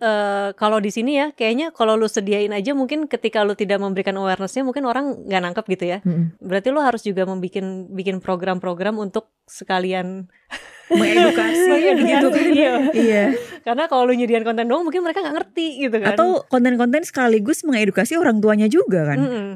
eh, 0.00 0.48
kalau 0.56 0.78
di 0.80 0.90
sini 0.92 1.16
ya, 1.16 1.26
kayaknya 1.32 1.72
kalau 1.72 1.96
lu 1.96 2.08
sediain 2.08 2.52
aja 2.52 2.72
mungkin 2.72 3.08
ketika 3.08 3.44
lu 3.44 3.56
tidak 3.56 3.80
memberikan 3.80 4.16
awarenessnya 4.16 4.62
mungkin 4.64 4.84
orang 4.88 5.26
nggak 5.28 5.42
nangkep 5.42 5.64
gitu 5.76 5.84
ya. 5.86 5.98
Mm-mm. 6.04 6.36
Berarti 6.40 6.68
lu 6.72 6.80
harus 6.80 7.02
juga 7.04 7.24
membikin 7.24 7.90
bikin 7.92 8.20
program-program 8.20 8.96
untuk 9.00 9.32
sekalian 9.46 10.26
Mengedukasi 10.86 11.98
gitu 11.98 12.26
kan. 12.30 12.46
Iya. 12.54 12.74
Iya. 12.94 13.24
Karena 13.66 13.90
kalau 13.90 14.06
lu 14.06 14.14
nyediain 14.14 14.46
konten 14.46 14.70
doang 14.70 14.86
mungkin 14.86 15.02
mereka 15.02 15.18
nggak 15.18 15.34
ngerti 15.34 15.66
gitu 15.82 15.96
kan. 15.98 16.14
Atau 16.14 16.46
konten-konten 16.46 17.02
sekaligus 17.02 17.66
mengedukasi 17.66 18.14
orang 18.14 18.38
tuanya 18.38 18.70
juga 18.70 19.02
kan. 19.14 19.18
Mm-mm. 19.18 19.48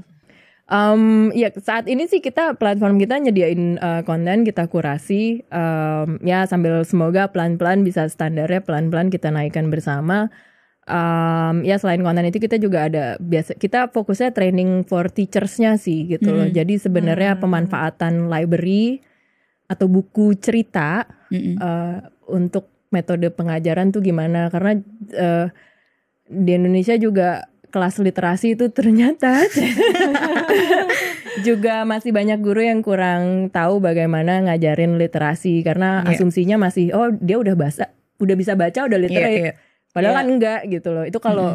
Um, 0.70 1.35
ya 1.35 1.50
saat 1.59 1.90
ini 1.90 2.06
sih 2.06 2.22
kita 2.22 2.54
platform 2.54 3.02
kita 3.02 3.18
nyediain 3.18 3.83
uh, 3.83 4.06
konten 4.06 4.46
kita 4.46 4.70
kurasi 4.70 5.42
um, 5.50 6.22
ya 6.22 6.46
sambil 6.46 6.87
semoga 6.87 7.26
pelan-pelan 7.26 7.83
bisa 7.83 8.06
standarnya 8.06 8.62
pelan-pelan 8.62 9.11
kita 9.11 9.35
naikkan 9.35 9.66
bersama. 9.66 10.30
Um, 10.87 11.66
ya 11.66 11.74
selain 11.74 12.06
konten 12.06 12.22
itu 12.30 12.38
kita 12.38 12.62
juga 12.62 12.87
ada 12.87 13.18
biasa 13.18 13.59
kita 13.59 13.90
fokusnya 13.90 14.30
training 14.30 14.87
for 14.87 15.11
teachersnya 15.11 15.74
sih 15.74 16.06
gitu 16.06 16.30
loh. 16.30 16.46
Hmm. 16.46 16.54
Jadi 16.54 16.78
sebenarnya 16.78 17.35
Hmm. 17.35 17.42
pemanfaatan 17.42 18.30
library 18.30 19.02
atau 19.70 19.87
buku 19.87 20.35
cerita 20.38 21.06
Mm-mm. 21.30 21.59
uh, 21.62 21.98
untuk 22.30 22.70
metode 22.90 23.30
pengajaran 23.30 23.94
tuh 23.94 24.02
gimana 24.02 24.50
karena 24.50 24.83
uh, 25.14 25.46
di 26.26 26.50
Indonesia 26.54 26.98
juga 26.98 27.46
kelas 27.70 27.96
literasi 27.96 28.52
itu 28.52 28.68
ternyata 28.68 29.40
juga 31.46 31.83
masih 31.83 32.11
banyak 32.11 32.38
guru 32.38 32.61
yang 32.61 32.80
kurang 32.80 33.48
tahu 33.48 33.78
bagaimana 33.78 34.42
ngajarin 34.44 34.96
literasi 34.96 35.61
karena 35.62 36.02
Iya. 36.04 36.18
asumsinya 36.18 36.56
masih 36.59 36.90
oh 36.92 37.09
dia 37.12 37.37
udah 37.38 37.54
bahasa 37.54 37.88
udah 38.18 38.35
bisa 38.35 38.52
baca 38.54 38.85
udah 38.85 38.98
Iya, 38.98 39.04
literate 39.06 39.40
iya. 39.40 39.52
padahal 39.90 40.12
Iya. 40.12 40.18
kan 40.18 40.26
enggak 40.28 40.59
gitu 40.68 40.88
loh 40.90 41.04
itu 41.06 41.18
kalau 41.18 41.48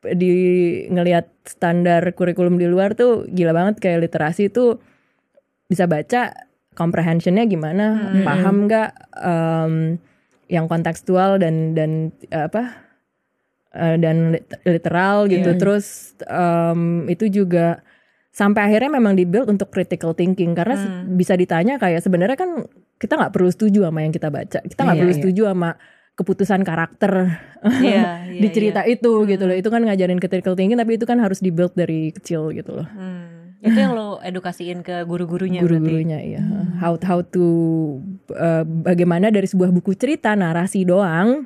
di 0.00 0.30
ngelihat 0.88 1.26
standar 1.44 2.00
kurikulum 2.12 2.54
di 2.54 2.64
luar 2.64 2.94
tuh 2.94 3.26
gila 3.26 3.50
banget 3.50 3.78
kayak 3.78 4.04
literasi 4.04 4.48
itu 4.48 4.78
bisa 5.66 5.84
baca 5.84 6.32
comprehensionnya 6.72 7.44
gimana 7.44 8.14
Hmm. 8.14 8.22
paham 8.22 8.56
nggak 8.64 8.88
em, 9.18 9.72
yang 10.48 10.64
kontekstual 10.64 11.36
dan 11.36 11.74
dan 11.74 11.90
eh, 12.30 12.46
apa 12.46 12.87
eh, 13.78 13.96
dan 13.96 14.34
lit- 14.34 14.58
literal 14.64 15.24
gitu 15.26 15.54
Iya. 15.54 15.56
terus 15.56 15.86
em, 16.20 16.80
itu 17.06 17.30
juga 17.32 17.80
sampai 18.30 18.66
akhirnya 18.66 18.90
memang 18.92 19.14
dibuild 19.14 19.48
untuk 19.48 19.68
critical 19.68 20.12
thinking 20.12 20.52
karena 20.52 20.74
Hmm. 20.74 21.14
bisa 21.14 21.34
ditanya 21.34 21.74
kayak 21.74 21.98
sebenarnya 21.98 22.34
kan 22.34 22.66
kita 22.96 23.14
nggak 23.14 23.30
perlu 23.30 23.48
setuju 23.48 23.86
sama 23.86 24.02
yang 24.02 24.10
kita 24.10 24.28
baca 24.28 24.58
kita 24.60 24.80
nggak 24.80 24.94
Iya, 24.94 25.02
perlu 25.02 25.12
iya. 25.12 25.18
setuju 25.18 25.42
sama 25.48 25.70
keputusan 26.14 26.60
karakter 26.62 27.12
Iya, 27.78 28.02
iya, 28.30 28.40
di 28.42 28.48
cerita 28.48 28.82
iya. 28.82 28.94
itu 28.94 29.12
gitu 29.24 29.44
loh 29.44 29.54
itu 29.54 29.68
kan 29.68 29.80
ngajarin 29.80 30.18
critical 30.18 30.52
thinking 30.52 30.74
tapi 30.74 30.94
itu 30.94 31.06
kan 31.06 31.18
harus 31.18 31.38
dibuild 31.38 31.72
dari 31.72 32.10
kecil 32.10 32.50
gitu 32.50 32.74
loh 32.74 32.86
Hmm. 32.90 33.26
Itu 33.58 33.74
yang 33.74 33.90
lo 33.90 34.22
edukasiin 34.22 34.82
ke 34.82 35.02
guru-gurunya 35.02 35.58
guru-gurunya 35.58 36.22
ya 36.22 36.42
how 36.78 36.94
how 36.96 37.18
to 37.20 37.42
uh, 38.30 38.62
bagaimana 38.62 39.30
dari 39.30 39.46
sebuah 39.46 39.70
buku 39.72 39.94
cerita 39.94 40.30
narasi 40.32 40.86
doang 40.86 41.42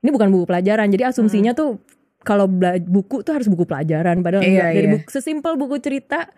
ini 0.00 0.10
bukan 0.12 0.28
buku 0.32 0.44
pelajaran 0.48 0.88
jadi 0.88 1.12
asumsinya 1.12 1.52
tuh 1.52 1.80
kalau 2.20 2.44
buku 2.84 3.24
tuh 3.24 3.32
harus 3.32 3.48
buku 3.48 3.64
pelajaran 3.64 4.20
padahal 4.20 4.44
Iya, 4.44 4.72
dari 4.76 4.88
iya. 4.88 4.94
buku 4.96 5.08
sesimpel 5.08 5.56
buku 5.56 5.80
cerita 5.80 6.28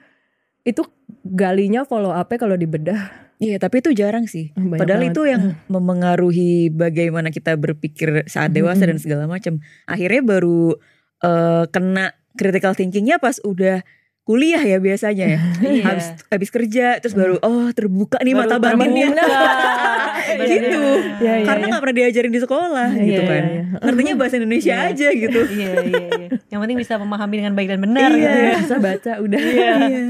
itu 0.62 0.87
galinya 1.27 1.83
follow 1.83 2.14
up 2.14 2.31
kalau 2.35 2.55
dibedah 2.55 3.22
Iya, 3.42 3.59
tapi 3.59 3.83
itu 3.83 3.90
jarang 3.90 4.31
sih. 4.31 4.55
Banyak 4.55 4.79
Padahal 4.79 5.03
banget. 5.03 5.14
itu 5.18 5.22
yang 5.27 5.42
memengaruhi 5.66 6.70
bagaimana 6.70 7.35
kita 7.35 7.59
berpikir 7.59 8.22
saat 8.31 8.55
dewasa 8.55 8.87
dan 8.87 9.03
segala 9.03 9.27
macam. 9.27 9.59
Akhirnya 9.83 10.22
baru 10.22 10.79
eh, 11.27 11.66
kena 11.66 12.14
critical 12.38 12.79
thinkingnya 12.79 13.18
pas 13.18 13.42
udah 13.42 13.83
kuliah 14.22 14.62
ya 14.62 14.78
biasanya 14.78 15.26
ya. 15.28 15.40
Iya. 15.72 15.82
habis 15.85 16.06
habis 16.28 16.48
kerja 16.48 16.98
terus 16.98 17.12
baru 17.12 17.38
oh 17.38 17.70
terbuka 17.70 18.22
nih 18.22 18.32
Baru 18.32 18.48
mata 18.48 18.56
batinnya. 18.56 19.11
terbuka. 19.11 19.50
gitu. 20.48 20.80
Iya, 21.18 21.32
iya, 21.37 21.44
Karena 21.44 21.61
iya. 21.61 21.70
nggak 21.70 21.82
pernah 21.82 21.96
diajarin 21.96 22.30
di 22.30 22.40
sekolah 22.40 22.88
Iya, 22.92 23.02
gitu 23.02 23.20
iya, 23.20 23.28
kan. 23.28 23.42
iya. 23.44 23.62
Ngertinya 23.82 24.14
bahasa 24.14 24.35
Indonesia 24.38 24.74
Iya. 24.74 24.88
aja 24.88 25.08
gitu. 25.12 25.40
iya, 25.58 25.70
iya, 25.82 26.06
iya. 26.08 26.28
Yang 26.48 26.61
penting 26.61 26.78
bisa 26.78 26.94
memahami 26.96 27.35
dengan 27.37 27.52
baik 27.52 27.68
dan 27.68 27.80
benar. 27.80 28.11
Iya. 28.11 28.16
gitu 28.16 28.38
ya. 28.40 28.54
bisa 28.62 28.76
baca 28.78 29.12
udah 29.18 29.40
Iya. 29.42 30.02